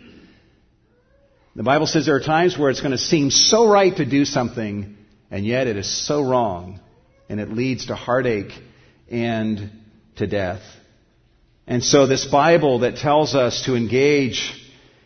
[1.54, 4.24] The Bible says there are times where it's going to seem so right to do
[4.24, 4.96] something,
[5.30, 6.80] and yet it is so wrong,
[7.28, 8.52] and it leads to heartache
[9.08, 9.70] and
[10.16, 10.62] to death.
[11.68, 14.54] And so this Bible that tells us to engage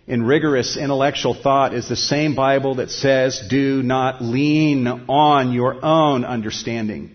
[0.07, 5.85] in rigorous intellectual thought is the same Bible that says, do not lean on your
[5.85, 7.11] own understanding.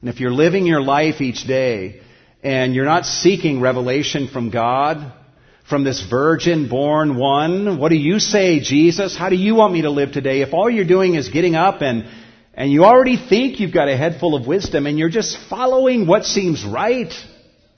[0.00, 2.00] And if you're living your life each day
[2.42, 5.12] and you're not seeking revelation from God,
[5.68, 9.14] from this virgin born one, what do you say, Jesus?
[9.18, 10.40] How do you want me to live today?
[10.40, 12.06] If all you're doing is getting up and
[12.54, 16.06] and you already think you've got a head full of wisdom and you're just following
[16.06, 17.12] what seems right,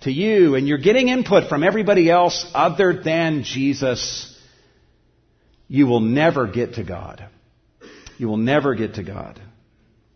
[0.03, 4.37] to you and you're getting input from everybody else other than Jesus,
[5.69, 7.27] you will never get to God.
[8.19, 9.41] You will never get to God.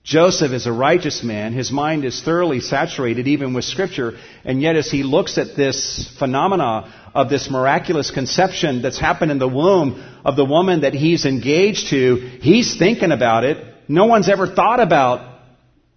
[0.03, 1.55] Joseph is a righteous man.
[1.55, 4.18] His mind is thoroughly saturated even with scripture.
[4.44, 9.38] And yet as he looks at this phenomena of this miraculous conception that's happened in
[9.38, 13.64] the womb of the woman that he's engaged to, he's thinking about it.
[13.88, 15.34] No one's ever thought about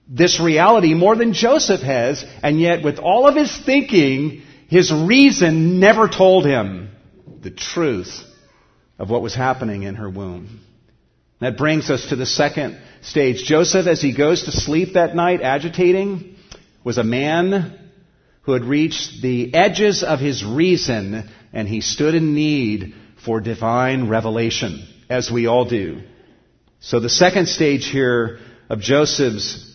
[0.10, 5.80] this reality more than Joseph has, and yet with all of his thinking, his reason
[5.80, 6.89] never told him
[7.41, 8.24] the truth
[8.98, 10.62] of what was happening in her womb.
[11.39, 13.43] That brings us to the second stage.
[13.43, 16.36] Joseph, as he goes to sleep that night, agitating,
[16.84, 17.78] was a man
[18.41, 24.08] who had reached the edges of his reason, and he stood in need for divine
[24.08, 26.02] revelation, as we all do.
[26.80, 28.39] So the second stage here
[28.70, 29.66] of Joseph's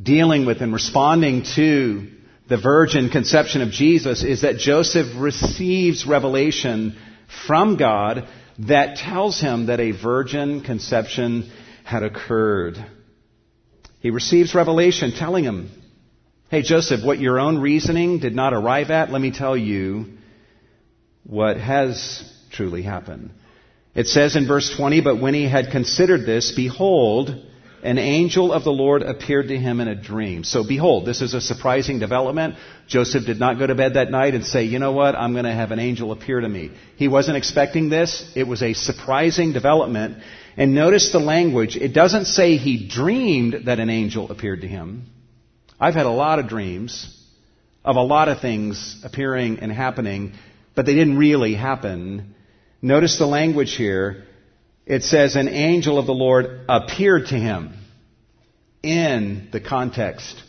[0.00, 2.08] dealing with and responding to
[2.48, 6.96] the virgin conception of Jesus is that Joseph receives revelation
[7.46, 8.28] from God
[8.58, 11.50] that tells him that a virgin conception
[11.84, 12.84] had occurred.
[14.00, 15.70] He receives revelation telling him,
[16.50, 20.18] Hey Joseph, what your own reasoning did not arrive at, let me tell you
[21.24, 23.30] what has truly happened.
[23.94, 27.46] It says in verse 20, But when he had considered this, behold,
[27.82, 30.44] an angel of the Lord appeared to him in a dream.
[30.44, 32.54] So behold, this is a surprising development.
[32.86, 35.44] Joseph did not go to bed that night and say, you know what, I'm going
[35.46, 36.70] to have an angel appear to me.
[36.96, 38.32] He wasn't expecting this.
[38.36, 40.18] It was a surprising development.
[40.56, 41.76] And notice the language.
[41.76, 45.06] It doesn't say he dreamed that an angel appeared to him.
[45.80, 47.18] I've had a lot of dreams
[47.84, 50.34] of a lot of things appearing and happening,
[50.76, 52.34] but they didn't really happen.
[52.80, 54.24] Notice the language here
[54.86, 57.74] it says an angel of the Lord appeared to him
[58.82, 60.42] in the context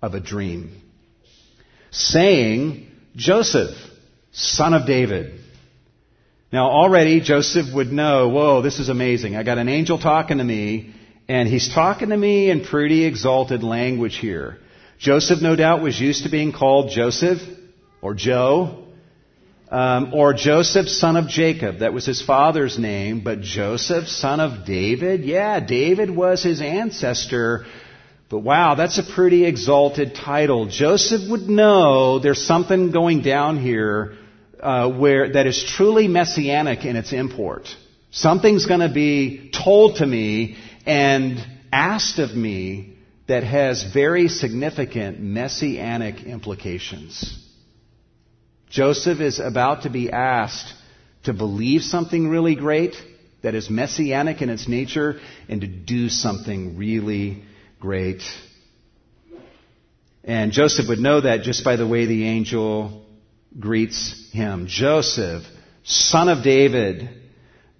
[0.00, 0.80] of a dream,
[1.90, 3.76] saying, Joseph,
[4.30, 5.40] son of David.
[6.52, 9.36] Now already Joseph would know, whoa, this is amazing.
[9.36, 10.94] I got an angel talking to me,
[11.28, 14.58] and he's talking to me in pretty exalted language here.
[14.98, 17.40] Joseph no doubt was used to being called Joseph
[18.00, 18.81] or Joe
[19.72, 21.78] um, or Joseph, son of Jacob.
[21.78, 23.24] That was his father's name.
[23.24, 25.24] But Joseph, son of David?
[25.24, 27.64] Yeah, David was his ancestor.
[28.28, 30.66] But wow, that's a pretty exalted title.
[30.66, 34.18] Joseph would know there's something going down here
[34.60, 37.66] uh, where that is truly messianic in its import.
[38.10, 41.38] Something's going to be told to me and
[41.72, 47.41] asked of me that has very significant messianic implications.
[48.72, 50.72] Joseph is about to be asked
[51.24, 52.96] to believe something really great
[53.42, 57.44] that is messianic in its nature and to do something really
[57.78, 58.22] great.
[60.24, 63.04] And Joseph would know that just by the way the angel
[63.60, 64.66] greets him.
[64.68, 65.42] Joseph,
[65.84, 67.10] son of David,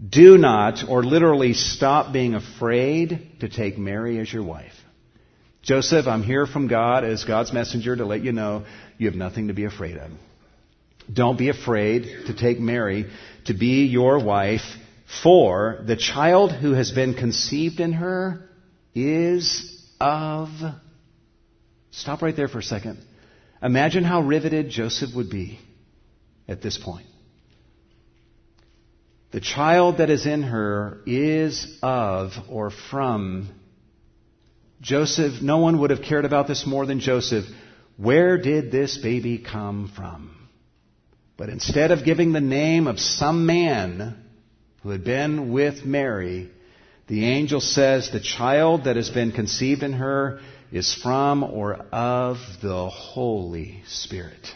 [0.07, 4.75] do not, or literally stop being afraid to take Mary as your wife.
[5.63, 8.67] Joseph, I'm here from God as God's messenger to let you know
[8.99, 10.11] you have nothing to be afraid of.
[11.13, 13.07] Don't be afraid to take Mary
[13.47, 14.63] to be your wife,
[15.23, 18.49] for the child who has been conceived in her
[18.95, 20.49] is of.
[21.91, 22.99] Stop right there for a second.
[23.63, 25.59] Imagine how riveted Joseph would be
[26.49, 27.07] at this point.
[29.33, 33.49] The child that is in her is of or from
[34.81, 35.41] Joseph.
[35.41, 37.47] No one would have cared about this more than Joseph.
[37.97, 40.42] Where did this baby come from?
[41.37, 44.17] But instead of giving the name of some man
[44.83, 46.51] who had been with Mary,
[47.07, 50.41] the angel says the child that has been conceived in her
[50.71, 54.55] is from or of the Holy Spirit.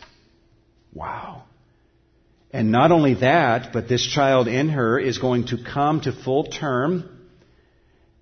[0.93, 1.45] Wow.
[2.53, 6.45] And not only that, but this child in her is going to come to full
[6.45, 7.11] term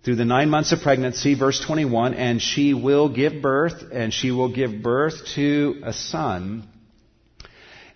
[0.02, 4.30] through the nine months of pregnancy, verse 21, and she will give birth, and she
[4.30, 6.68] will give birth to a son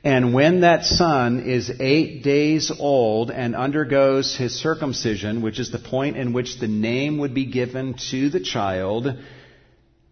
[0.09, 5.79] and when that son is eight days old and undergoes his circumcision, which is the
[5.79, 9.07] point in which the name would be given to the child,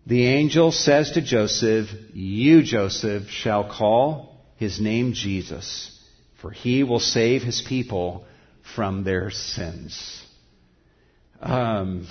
[0.06, 5.98] the angel says to Joseph, You, Joseph, shall call his name Jesus,
[6.42, 8.26] for he will save his people
[8.74, 10.22] from their sins.
[11.40, 12.06] Um,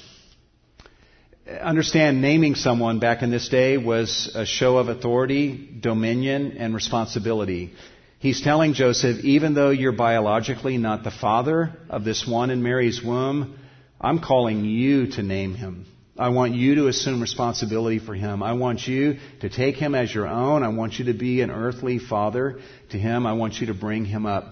[1.48, 7.74] understand naming someone back in this day was a show of authority, dominion, and responsibility.
[8.20, 13.04] He's telling Joseph, even though you're biologically not the father of this one in Mary's
[13.04, 13.60] womb,
[14.02, 15.86] I'm calling you to name him.
[16.18, 18.42] I want you to assume responsibility for him.
[18.42, 20.64] I want you to take him as your own.
[20.64, 22.60] I want you to be an earthly father
[22.92, 23.28] to him.
[23.28, 24.46] I want you to bring him up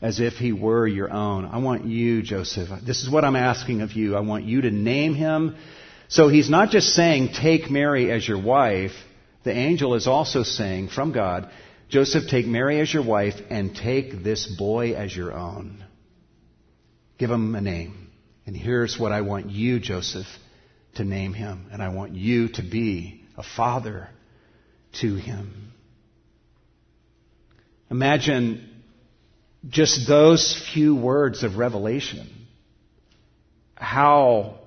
[0.00, 1.44] as if he were your own.
[1.44, 2.68] I want you, Joseph.
[2.86, 4.16] This is what I'm asking of you.
[4.16, 5.56] I want you to name him.
[6.08, 8.92] So he's not just saying, take Mary as your wife.
[9.44, 11.50] The angel is also saying from God,
[11.88, 15.84] Joseph, take Mary as your wife and take this boy as your own.
[17.18, 18.10] Give him a name.
[18.46, 20.26] And here's what I want you, Joseph,
[20.94, 21.68] to name him.
[21.72, 24.08] And I want you to be a father
[25.00, 25.72] to him.
[27.90, 28.77] Imagine
[29.68, 32.26] just those few words of revelation,
[33.74, 34.58] how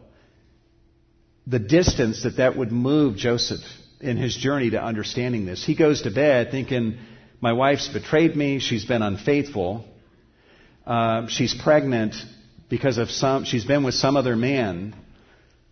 [1.48, 3.62] the distance that that would move Joseph
[4.00, 5.66] in his journey to understanding this.
[5.66, 6.98] He goes to bed thinking,
[7.40, 9.86] my wife's betrayed me, she's been unfaithful,
[10.86, 12.16] uh, she's pregnant
[12.70, 14.96] because of some, she's been with some other man.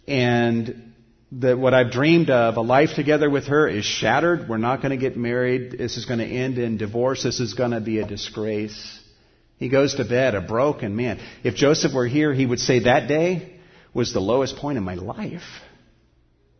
[0.07, 0.93] and
[1.31, 4.49] that what I've dreamed of, a life together with her, is shattered.
[4.49, 5.77] We're not going to get married.
[5.77, 7.23] This is going to end in divorce.
[7.23, 8.98] This is going to be a disgrace.
[9.59, 11.19] He goes to bed a broken man.
[11.43, 13.59] If Joseph were here, he would say that day
[13.93, 15.43] was the lowest point in my life.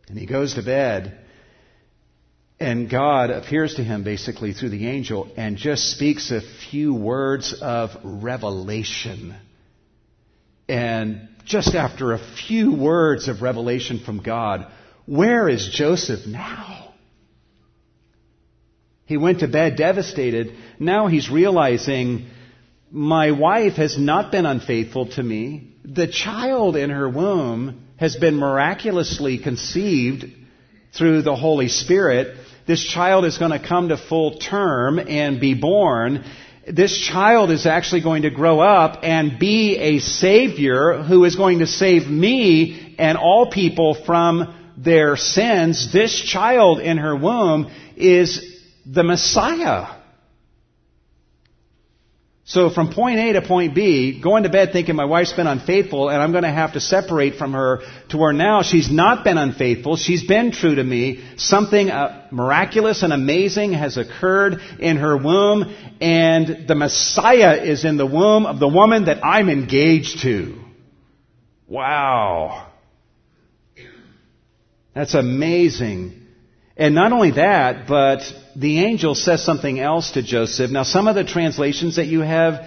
[0.08, 1.18] And he goes to bed,
[2.58, 7.54] and God appears to him basically through the angel and just speaks a few words
[7.62, 9.34] of revelation.
[10.68, 14.66] And just after a few words of revelation from God,
[15.06, 16.92] where is Joseph now?
[19.06, 20.54] He went to bed devastated.
[20.78, 22.26] Now he's realizing
[22.90, 25.74] my wife has not been unfaithful to me.
[25.84, 30.24] The child in her womb has been miraculously conceived
[30.96, 32.36] through the Holy Spirit.
[32.66, 36.24] This child is going to come to full term and be born
[36.66, 41.60] this child is actually going to grow up and be a savior who is going
[41.60, 45.92] to save me and all people from their sins.
[45.92, 49.99] This child in her womb is the Messiah.
[52.50, 56.08] So from point A to point B, going to bed thinking my wife's been unfaithful
[56.08, 59.38] and I'm going to have to separate from her to where now she's not been
[59.38, 59.94] unfaithful.
[59.94, 61.24] She's been true to me.
[61.36, 67.96] Something uh, miraculous and amazing has occurred in her womb and the Messiah is in
[67.96, 70.58] the womb of the woman that I'm engaged to.
[71.68, 72.66] Wow.
[74.92, 76.19] That's amazing.
[76.80, 78.20] And not only that, but
[78.56, 80.70] the angel says something else to Joseph.
[80.70, 82.66] Now, some of the translations that you have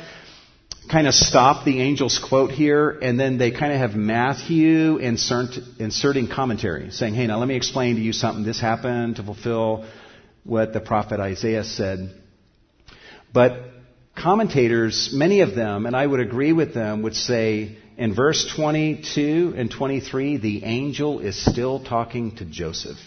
[0.91, 5.57] kind of stop the angel's quote here, and then they kind of have Matthew insert,
[5.79, 8.43] inserting commentary, saying, hey, now let me explain to you something.
[8.43, 9.83] This happened to fulfill
[10.43, 12.13] what the prophet Isaiah said.
[13.33, 13.63] But
[14.15, 19.55] commentators, many of them, and I would agree with them, would say in verse 22
[19.57, 22.99] and 23, the angel is still talking to Joseph.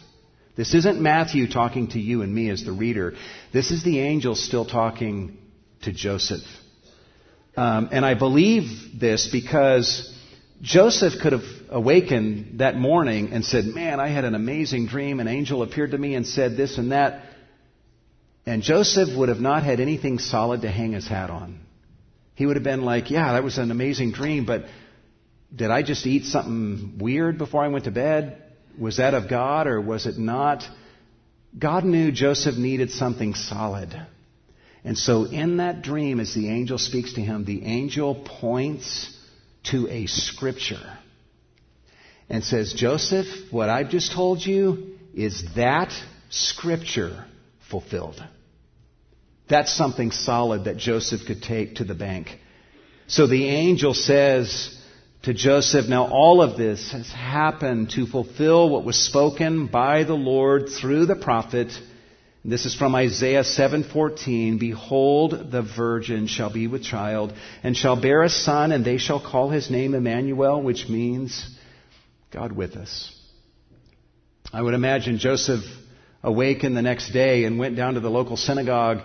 [0.57, 3.15] This isn't Matthew talking to you and me as the reader.
[3.53, 5.37] This is the angel still talking
[5.83, 6.41] to Joseph.
[7.57, 10.15] Um, and I believe this because
[10.63, 15.21] Joseph could have awakened that morning and said, Man, I had an amazing dream.
[15.21, 17.23] An angel appeared to me and said this and that.
[18.47, 21.61] And Joseph would have not had anything solid to hang his hat on.
[22.35, 24.65] He would have been like, Yeah, that was an amazing dream, but
[25.55, 28.43] did I just eat something weird before I went to bed?
[28.79, 30.65] Was that of God or was it not?
[31.59, 33.95] God knew Joseph needed something solid.
[34.85, 39.13] And so in that dream, as the angel speaks to him, the angel points
[39.65, 40.99] to a scripture
[42.29, 45.93] and says, Joseph, what I've just told you is that
[46.29, 47.25] scripture
[47.71, 48.23] fulfilled.
[49.49, 52.29] That's something solid that Joseph could take to the bank.
[53.07, 54.76] So the angel says,
[55.27, 60.15] to Joseph, now all of this has happened to fulfill what was spoken by the
[60.15, 61.73] Lord through the prophet.
[62.45, 67.33] This is from Isaiah 7:14, behold the virgin shall be with child
[67.65, 71.45] and shall bear a son and they shall call his name Emmanuel, which means
[72.31, 73.13] God with us.
[74.53, 75.65] I would imagine Joseph
[76.23, 79.01] awakened the next day and went down to the local synagogue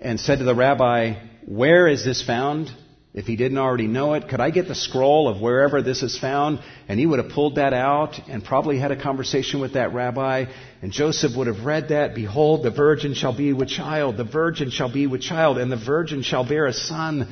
[0.00, 2.72] and said to the rabbi, "Where is this found?"
[3.14, 6.18] If he didn't already know it, could I get the scroll of wherever this is
[6.18, 6.60] found?
[6.88, 10.44] And he would have pulled that out and probably had a conversation with that rabbi.
[10.82, 12.14] And Joseph would have read that.
[12.14, 14.18] Behold, the virgin shall be with child.
[14.18, 15.56] The virgin shall be with child.
[15.56, 17.28] And the virgin shall bear a son.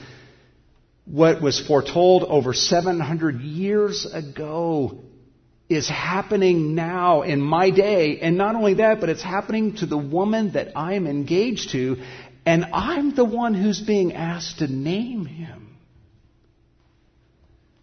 [1.05, 5.05] What was foretold over 700 years ago
[5.69, 8.19] is happening now in my day.
[8.21, 11.99] And not only that, but it's happening to the woman that I'm engaged to.
[12.47, 15.66] And I'm the one who's being asked to name him.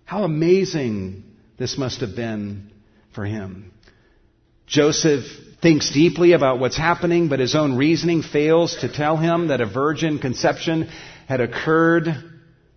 [0.06, 1.24] How amazing
[1.58, 2.72] this must have been
[3.14, 3.72] for him.
[4.68, 5.24] Joseph
[5.62, 9.66] thinks deeply about what's happening, but his own reasoning fails to tell him that a
[9.66, 10.90] virgin conception
[11.28, 12.08] had occurred.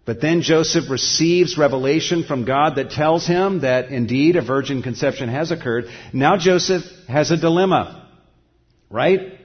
[0.05, 5.29] But then Joseph receives revelation from God that tells him that indeed a virgin conception
[5.29, 5.87] has occurred.
[6.13, 8.09] Now Joseph has a dilemma,
[8.89, 9.41] right?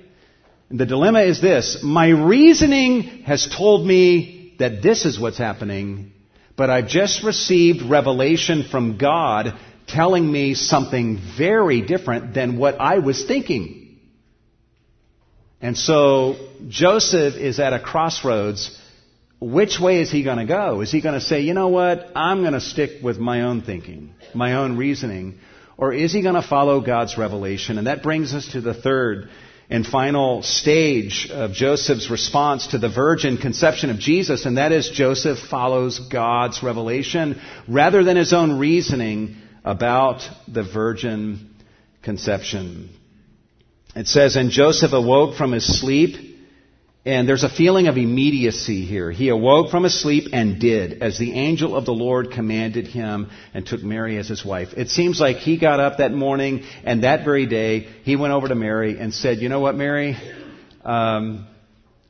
[0.69, 1.79] And the dilemma is this.
[1.83, 6.13] My reasoning has told me that this is what's happening,
[6.55, 12.99] but I've just received revelation from God telling me something very different than what I
[12.99, 13.99] was thinking.
[15.61, 16.35] And so
[16.67, 18.77] Joseph is at a crossroads.
[19.39, 20.81] Which way is he going to go?
[20.81, 23.61] Is he going to say, you know what, I'm going to stick with my own
[23.61, 25.39] thinking, my own reasoning?
[25.77, 27.77] Or is he going to follow God's revelation?
[27.77, 29.29] And that brings us to the third
[29.71, 34.89] and final stage of Joseph's response to the virgin conception of Jesus, and that is
[34.89, 41.55] Joseph follows God's revelation rather than his own reasoning about the virgin
[42.03, 42.89] conception.
[43.95, 46.30] It says, And Joseph awoke from his sleep
[47.03, 49.09] and there's a feeling of immediacy here.
[49.09, 53.31] He awoke from his sleep and did, as the angel of the Lord commanded him,
[53.55, 54.69] and took Mary as his wife.
[54.77, 58.47] It seems like he got up that morning, and that very day, he went over
[58.47, 60.15] to Mary and said, You know what, Mary?
[60.83, 61.47] Um,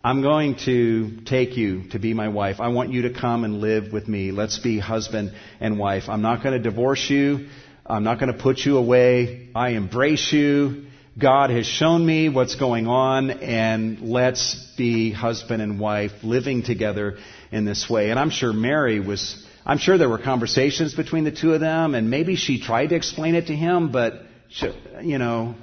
[0.04, 2.60] I'm going to take you to be my wife.
[2.60, 4.32] I want you to come and live with me.
[4.32, 5.32] Let's be husband
[5.62, 6.10] and wife.
[6.10, 7.48] I'm not going to divorce you.
[7.86, 9.50] I'm not going to put you away.
[9.56, 10.88] I embrace you.
[11.20, 17.18] God has shown me what's going on, and let's be husband and wife living together
[17.52, 18.12] in this way.
[18.12, 21.96] And I'm sure Mary was, I'm sure there were conversations between the two of them,
[21.96, 25.56] and maybe she tried to explain it to him, but, she, you know,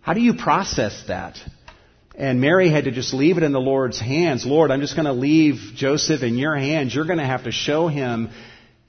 [0.00, 1.38] how do you process that?
[2.16, 4.44] And Mary had to just leave it in the Lord's hands.
[4.44, 6.92] Lord, I'm just going to leave Joseph in your hands.
[6.92, 8.30] You're going to have to show him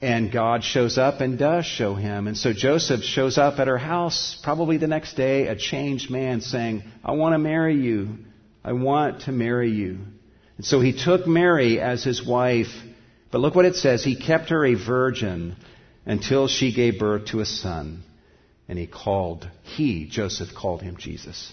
[0.00, 2.28] and God shows up and does show him.
[2.28, 6.40] And so Joseph shows up at her house, probably the next day, a changed man
[6.40, 8.18] saying, I want to marry you.
[8.64, 9.98] I want to marry you.
[10.56, 12.68] And so he took Mary as his wife.
[13.32, 14.04] But look what it says.
[14.04, 15.56] He kept her a virgin
[16.06, 18.04] until she gave birth to a son.
[18.68, 21.52] And he called, he, Joseph, called him Jesus.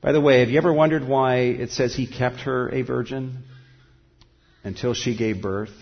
[0.00, 3.44] By the way, have you ever wondered why it says he kept her a virgin
[4.64, 5.72] until she gave birth?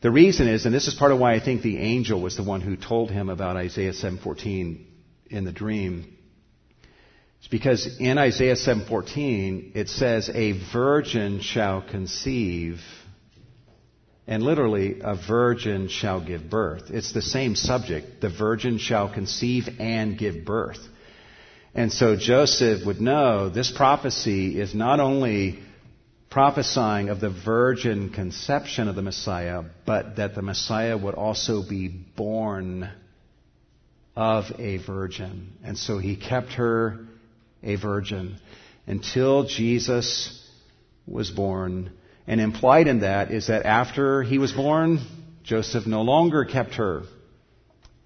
[0.00, 2.44] The reason is, and this is part of why I think the angel was the
[2.44, 4.84] one who told him about Isaiah 7:14
[5.30, 6.16] in the dream.
[7.38, 12.80] It's because in Isaiah 7:14 it says a virgin shall conceive
[14.28, 16.90] and literally a virgin shall give birth.
[16.90, 18.20] It's the same subject.
[18.20, 20.86] The virgin shall conceive and give birth.
[21.74, 25.60] And so Joseph would know this prophecy is not only
[26.30, 31.88] prophesying of the virgin conception of the Messiah, but that the Messiah would also be
[31.88, 32.90] born
[34.14, 35.52] of a virgin.
[35.64, 37.06] And so he kept her
[37.62, 38.36] a virgin
[38.86, 40.44] until Jesus
[41.06, 41.92] was born.
[42.26, 44.98] And implied in that is that after he was born,
[45.44, 47.04] Joseph no longer kept her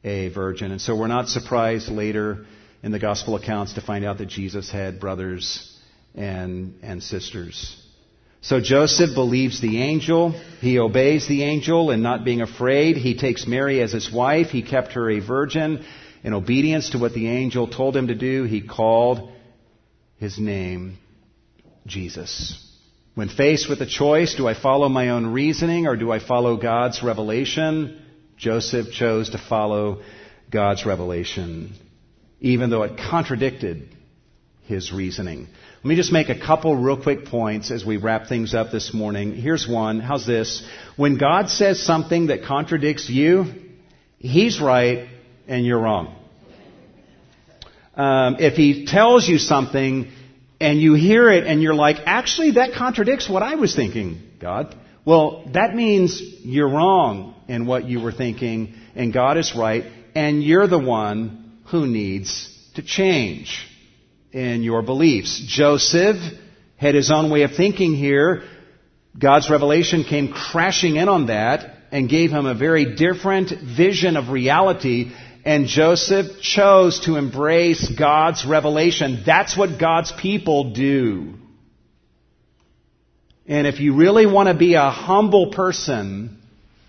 [0.04, 0.70] a virgin.
[0.70, 2.46] And so we're not surprised later
[2.82, 5.76] in the gospel accounts to find out that Jesus had brothers
[6.14, 7.81] and, and sisters.
[8.42, 10.32] So Joseph believes the angel.
[10.60, 12.96] He obeys the angel and not being afraid.
[12.96, 14.48] He takes Mary as his wife.
[14.48, 15.84] He kept her a virgin.
[16.24, 19.30] In obedience to what the angel told him to do, he called
[20.18, 20.98] his name
[21.86, 22.68] Jesus.
[23.14, 26.56] When faced with a choice, do I follow my own reasoning or do I follow
[26.56, 28.02] God's revelation?
[28.36, 30.02] Joseph chose to follow
[30.50, 31.74] God's revelation,
[32.40, 33.88] even though it contradicted
[34.64, 35.48] his reasoning.
[35.82, 38.94] Let me just make a couple real quick points as we wrap things up this
[38.94, 39.34] morning.
[39.34, 40.00] Here's one.
[40.00, 40.64] How's this?
[40.96, 43.46] When God says something that contradicts you,
[44.18, 45.08] He's right
[45.48, 46.14] and you're wrong.
[47.96, 50.10] Um, if He tells you something
[50.60, 54.76] and you hear it and you're like, actually, that contradicts what I was thinking, God.
[55.04, 60.44] Well, that means you're wrong in what you were thinking and God is right and
[60.44, 63.66] you're the one who needs to change
[64.32, 65.42] in your beliefs.
[65.46, 66.16] Joseph
[66.76, 68.42] had his own way of thinking here.
[69.18, 74.30] God's revelation came crashing in on that and gave him a very different vision of
[74.30, 75.12] reality.
[75.44, 79.22] And Joseph chose to embrace God's revelation.
[79.26, 81.34] That's what God's people do.
[83.46, 86.40] And if you really want to be a humble person,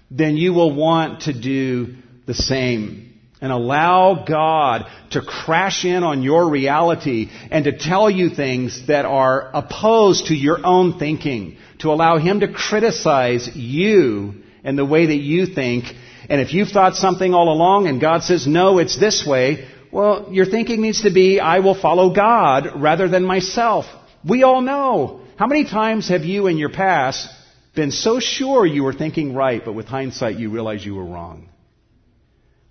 [0.10, 3.13] then you will want to do the same
[3.44, 9.04] and allow God to crash in on your reality and to tell you things that
[9.04, 15.08] are opposed to your own thinking, to allow Him to criticize you and the way
[15.08, 15.94] that you think.
[16.30, 20.30] And if you've thought something all along and God says, no, it's this way, well,
[20.32, 23.86] your thinking needs to be, I will follow God rather than myself.
[24.26, 25.20] We all know.
[25.36, 27.30] How many times have you in your past
[27.76, 31.50] been so sure you were thinking right, but with hindsight you realize you were wrong?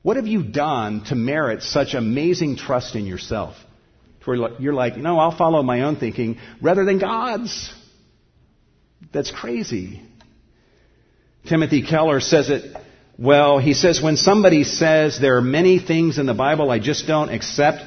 [0.02, 3.54] What have you done to merit such amazing trust in yourself?
[4.24, 7.72] Where you're like, no, I'll follow my own thinking rather than God's.
[9.12, 10.02] That's crazy.
[11.48, 12.76] Timothy Keller says it
[13.18, 13.58] well.
[13.58, 17.30] He says, when somebody says there are many things in the Bible I just don't
[17.30, 17.82] accept,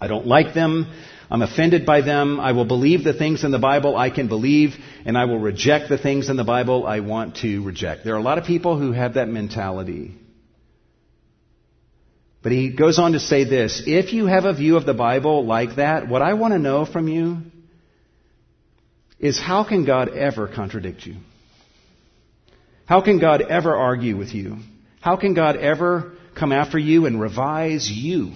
[0.00, 0.92] I don't like them,
[1.28, 4.74] I'm offended by them, I will believe the things in the Bible I can believe,
[5.04, 8.04] and I will reject the things in the Bible I want to reject.
[8.04, 10.14] There are a lot of people who have that mentality.
[12.42, 15.46] But he goes on to say this if you have a view of the Bible
[15.46, 17.38] like that, what I want to know from you
[19.18, 21.16] is how can God ever contradict you?
[22.86, 24.58] How can God ever argue with you?
[25.00, 28.32] How can God ever come after you and revise you?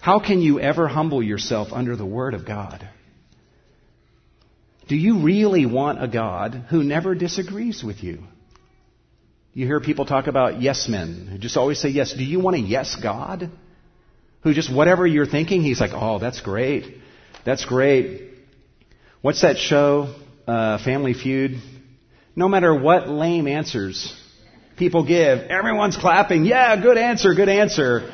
[0.00, 2.88] How can you ever humble yourself under the Word of God?
[4.88, 8.24] Do you really want a God who never disagrees with you?
[9.58, 12.12] You hear people talk about yes men who just always say yes.
[12.12, 13.50] Do you want a yes God?
[14.44, 16.98] Who just whatever you're thinking, he's like, oh, that's great.
[17.44, 18.34] That's great.
[19.20, 20.14] What's that show?
[20.46, 21.60] Uh, Family Feud?
[22.36, 24.16] No matter what lame answers
[24.76, 26.44] people give, everyone's clapping.
[26.44, 28.12] Yeah, good answer, good answer.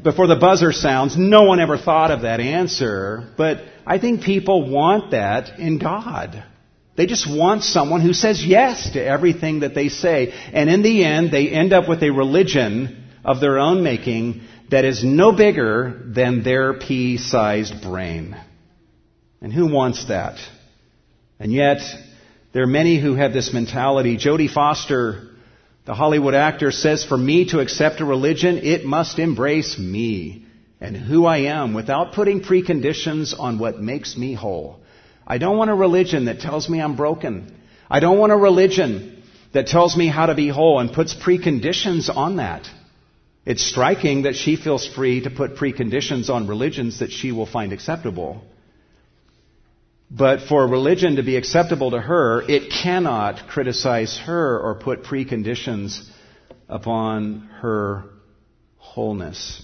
[0.00, 3.34] Before the buzzer sounds, no one ever thought of that answer.
[3.36, 6.44] But I think people want that in God.
[6.96, 10.32] They just want someone who says yes to everything that they say.
[10.52, 14.84] And in the end, they end up with a religion of their own making that
[14.84, 18.36] is no bigger than their pea sized brain.
[19.40, 20.38] And who wants that?
[21.38, 21.78] And yet,
[22.52, 24.16] there are many who have this mentality.
[24.16, 25.28] Jodie Foster,
[25.86, 30.46] the Hollywood actor, says, For me to accept a religion, it must embrace me
[30.80, 34.79] and who I am without putting preconditions on what makes me whole.
[35.30, 37.56] I don't want a religion that tells me I'm broken.
[37.88, 39.22] I don't want a religion
[39.52, 42.68] that tells me how to be whole and puts preconditions on that.
[43.46, 47.72] It's striking that she feels free to put preconditions on religions that she will find
[47.72, 48.42] acceptable.
[50.10, 56.10] But for religion to be acceptable to her, it cannot criticize her or put preconditions
[56.68, 58.06] upon her
[58.78, 59.62] wholeness.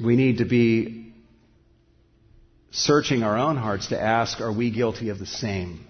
[0.00, 1.05] We need to be
[2.76, 5.86] searching our own hearts to ask, are we guilty of the same?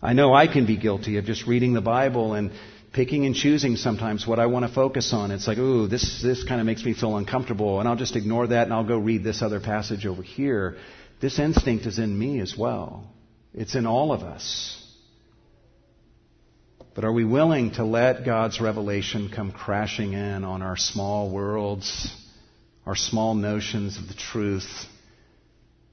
[0.00, 2.52] I know I can be guilty of just reading the Bible and
[2.92, 5.32] picking and choosing sometimes what I want to focus on.
[5.32, 8.46] It's like, ooh, this, this kind of makes me feel uncomfortable, and I'll just ignore
[8.46, 10.76] that and I'll go read this other passage over here.
[11.20, 13.12] This instinct is in me as well.
[13.52, 14.76] It's in all of us.
[16.94, 22.14] But are we willing to let God's revelation come crashing in on our small worlds,
[22.86, 24.86] our small notions of the truth?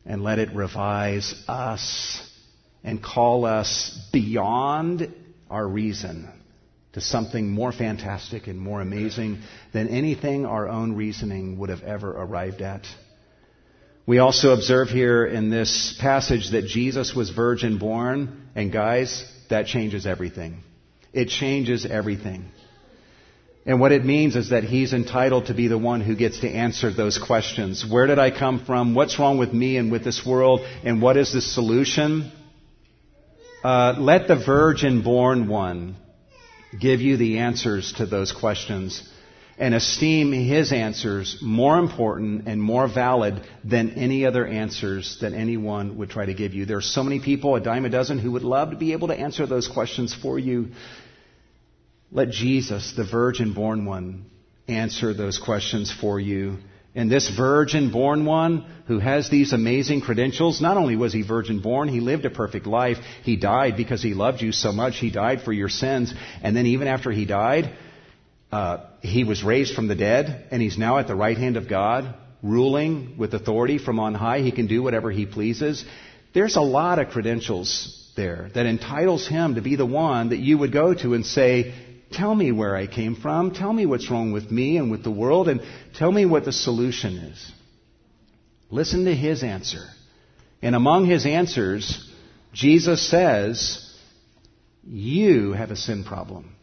[0.06, 2.22] And let it revise us
[2.84, 5.14] and call us beyond
[5.50, 6.30] our reason
[6.94, 9.40] to something more fantastic and more amazing
[9.74, 12.86] than anything our own reasoning would have ever arrived at.
[14.06, 19.66] We also observe here in this passage that Jesus was virgin born, and guys, that
[19.66, 20.64] changes everything.
[21.12, 22.52] It changes everything.
[23.66, 26.50] And what it means is that he's entitled to be the one who gets to
[26.50, 27.84] answer those questions.
[27.84, 28.94] Where did I come from?
[28.94, 30.62] What's wrong with me and with this world?
[30.84, 32.32] And what is the solution?
[33.64, 35.96] Uh, let the virgin born one
[36.80, 39.02] give you the answers to those questions
[39.58, 45.98] and esteem his answers more important and more valid than any other answers that anyone
[45.98, 46.66] would try to give you.
[46.66, 49.08] There are so many people, a dime a dozen, who would love to be able
[49.08, 50.72] to answer those questions for you.
[52.12, 54.26] Let Jesus, the virgin born one,
[54.68, 56.58] answer those questions for you.
[56.96, 61.60] And this virgin born one who has these amazing credentials, not only was he virgin
[61.60, 62.98] born, he lived a perfect life.
[63.24, 64.98] He died because he loved you so much.
[64.98, 66.14] He died for your sins.
[66.42, 67.76] And then even after he died,
[68.50, 71.68] uh, he was raised from the dead and he's now at the right hand of
[71.68, 74.40] God, ruling with authority from on high.
[74.40, 75.84] He can do whatever he pleases.
[76.34, 80.58] There's a lot of credentials there that entitles him to be the one that you
[80.58, 81.74] would go to and say,
[82.16, 83.52] Tell me where I came from.
[83.52, 85.62] Tell me what's wrong with me and with the world, and
[85.96, 87.52] tell me what the solution is.
[88.72, 89.84] Listen to his answer.
[90.62, 92.10] And among his answers,
[92.54, 93.94] Jesus says,
[94.84, 96.56] You have a sin problem.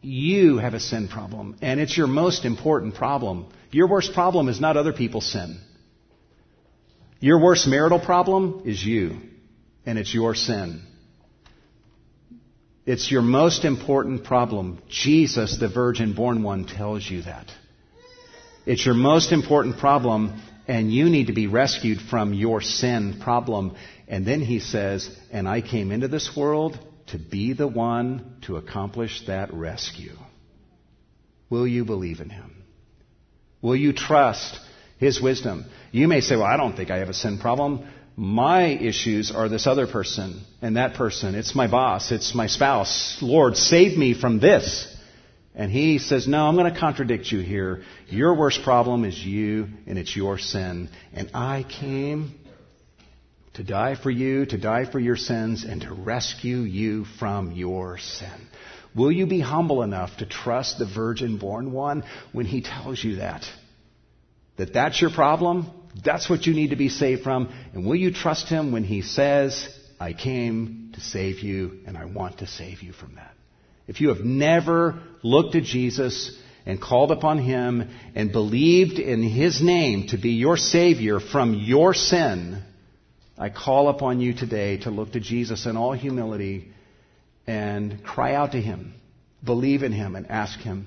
[0.00, 1.56] You have a sin problem.
[1.62, 3.46] And it's your most important problem.
[3.70, 5.60] Your worst problem is not other people's sin.
[7.20, 9.18] Your worst marital problem is you.
[9.86, 10.82] And it's your sin.
[12.84, 14.82] It's your most important problem.
[14.88, 17.46] Jesus, the virgin born one, tells you that.
[18.66, 23.76] It's your most important problem, and you need to be rescued from your sin problem.
[24.08, 26.78] And then he says, And I came into this world
[27.08, 30.16] to be the one to accomplish that rescue.
[31.50, 32.64] Will you believe in him?
[33.60, 34.58] Will you trust
[34.98, 35.66] his wisdom?
[35.92, 37.88] You may say, Well, I don't think I have a sin problem.
[38.16, 41.34] My issues are this other person and that person.
[41.34, 42.12] It's my boss.
[42.12, 43.18] It's my spouse.
[43.22, 44.88] Lord, save me from this.
[45.54, 47.82] And he says, No, I'm going to contradict you here.
[48.08, 50.88] Your worst problem is you, and it's your sin.
[51.12, 52.34] And I came
[53.54, 57.98] to die for you, to die for your sins, and to rescue you from your
[57.98, 58.48] sin.
[58.94, 63.16] Will you be humble enough to trust the virgin born one when he tells you
[63.16, 63.44] that?
[64.56, 65.70] That that's your problem?
[66.04, 67.52] That's what you need to be saved from.
[67.74, 69.68] And will you trust him when he says,
[70.00, 73.34] I came to save you and I want to save you from that?
[73.86, 79.60] If you have never looked at Jesus and called upon Him and believed in His
[79.60, 82.62] name to be your Savior from your sin,
[83.36, 86.68] I call upon you today to look to Jesus in all humility
[87.46, 88.94] and cry out to Him,
[89.42, 90.86] believe in Him, and ask Him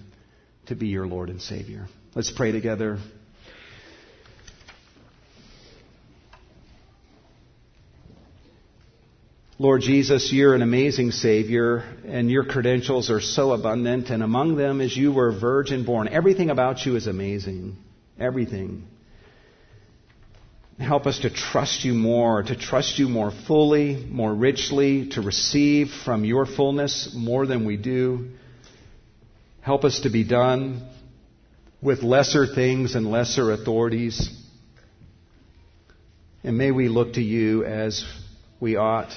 [0.67, 1.87] to be your Lord and Savior.
[2.15, 2.99] Let's pray together.
[9.57, 14.81] Lord Jesus, you're an amazing Savior, and your credentials are so abundant, and among them
[14.81, 16.09] is you were virgin born.
[16.09, 17.77] Everything about you is amazing.
[18.19, 18.85] Everything.
[20.77, 25.87] Help us to trust you more, to trust you more fully, more richly, to receive
[26.03, 28.31] from your fullness more than we do.
[29.61, 30.85] Help us to be done
[31.81, 34.29] with lesser things and lesser authorities.
[36.43, 38.03] And may we look to you as
[38.59, 39.13] we ought.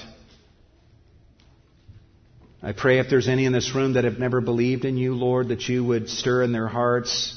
[2.61, 5.47] I pray if there's any in this room that have never believed in you, Lord,
[5.47, 7.33] that you would stir in their hearts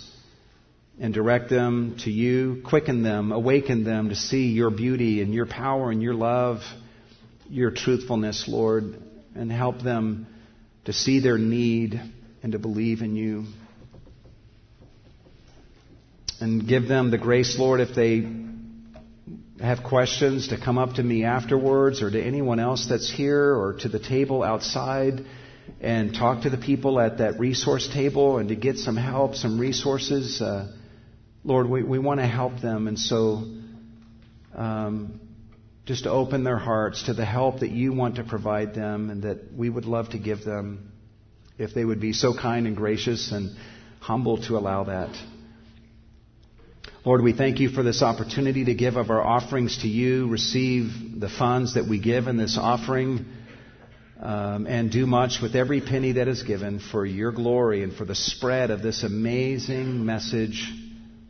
[1.01, 5.47] and direct them to you, quicken them, awaken them to see your beauty and your
[5.47, 6.59] power and your love,
[7.49, 8.97] your truthfulness, Lord,
[9.37, 10.27] and help them
[10.87, 12.01] to see their need
[12.43, 13.45] and to believe in you.
[16.41, 18.27] And give them the grace, Lord, if they
[19.63, 23.75] have questions to come up to me afterwards or to anyone else that's here or
[23.75, 25.25] to the table outside
[25.81, 29.61] and talk to the people at that resource table and to get some help, some
[29.61, 30.43] resources.
[30.43, 30.73] Uh,
[31.45, 32.89] Lord, we, we want to help them.
[32.89, 33.45] And so
[34.57, 35.21] um,
[35.87, 39.23] just to open their hearts to the help that you want to provide them and
[39.23, 40.91] that we would love to give them
[41.57, 43.57] if they would be so kind and gracious and
[44.01, 45.17] humble to allow that.
[47.05, 51.19] Lord, we thank you for this opportunity to give of our offerings to you, receive
[51.19, 53.27] the funds that we give in this offering,
[54.21, 58.05] um, and do much with every penny that is given for your glory and for
[58.05, 60.73] the spread of this amazing message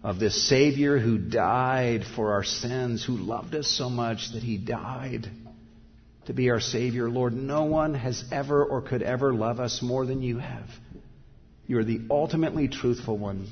[0.05, 4.59] of this Savior who died for our sins, who loved us so much that he
[4.59, 5.31] died
[6.27, 7.09] to be our Savior.
[7.09, 10.69] Lord, no one has ever or could ever love us more than you have.
[11.67, 13.49] You are the ultimately truthful one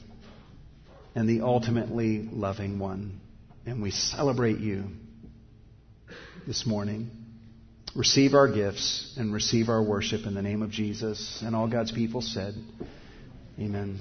[1.14, 3.20] and the ultimately loving one.
[3.66, 4.84] And we celebrate you
[6.46, 7.11] this morning.
[7.94, 11.42] Receive our gifts and receive our worship in the name of Jesus.
[11.44, 12.54] And all God's people said,
[13.58, 14.00] Amen.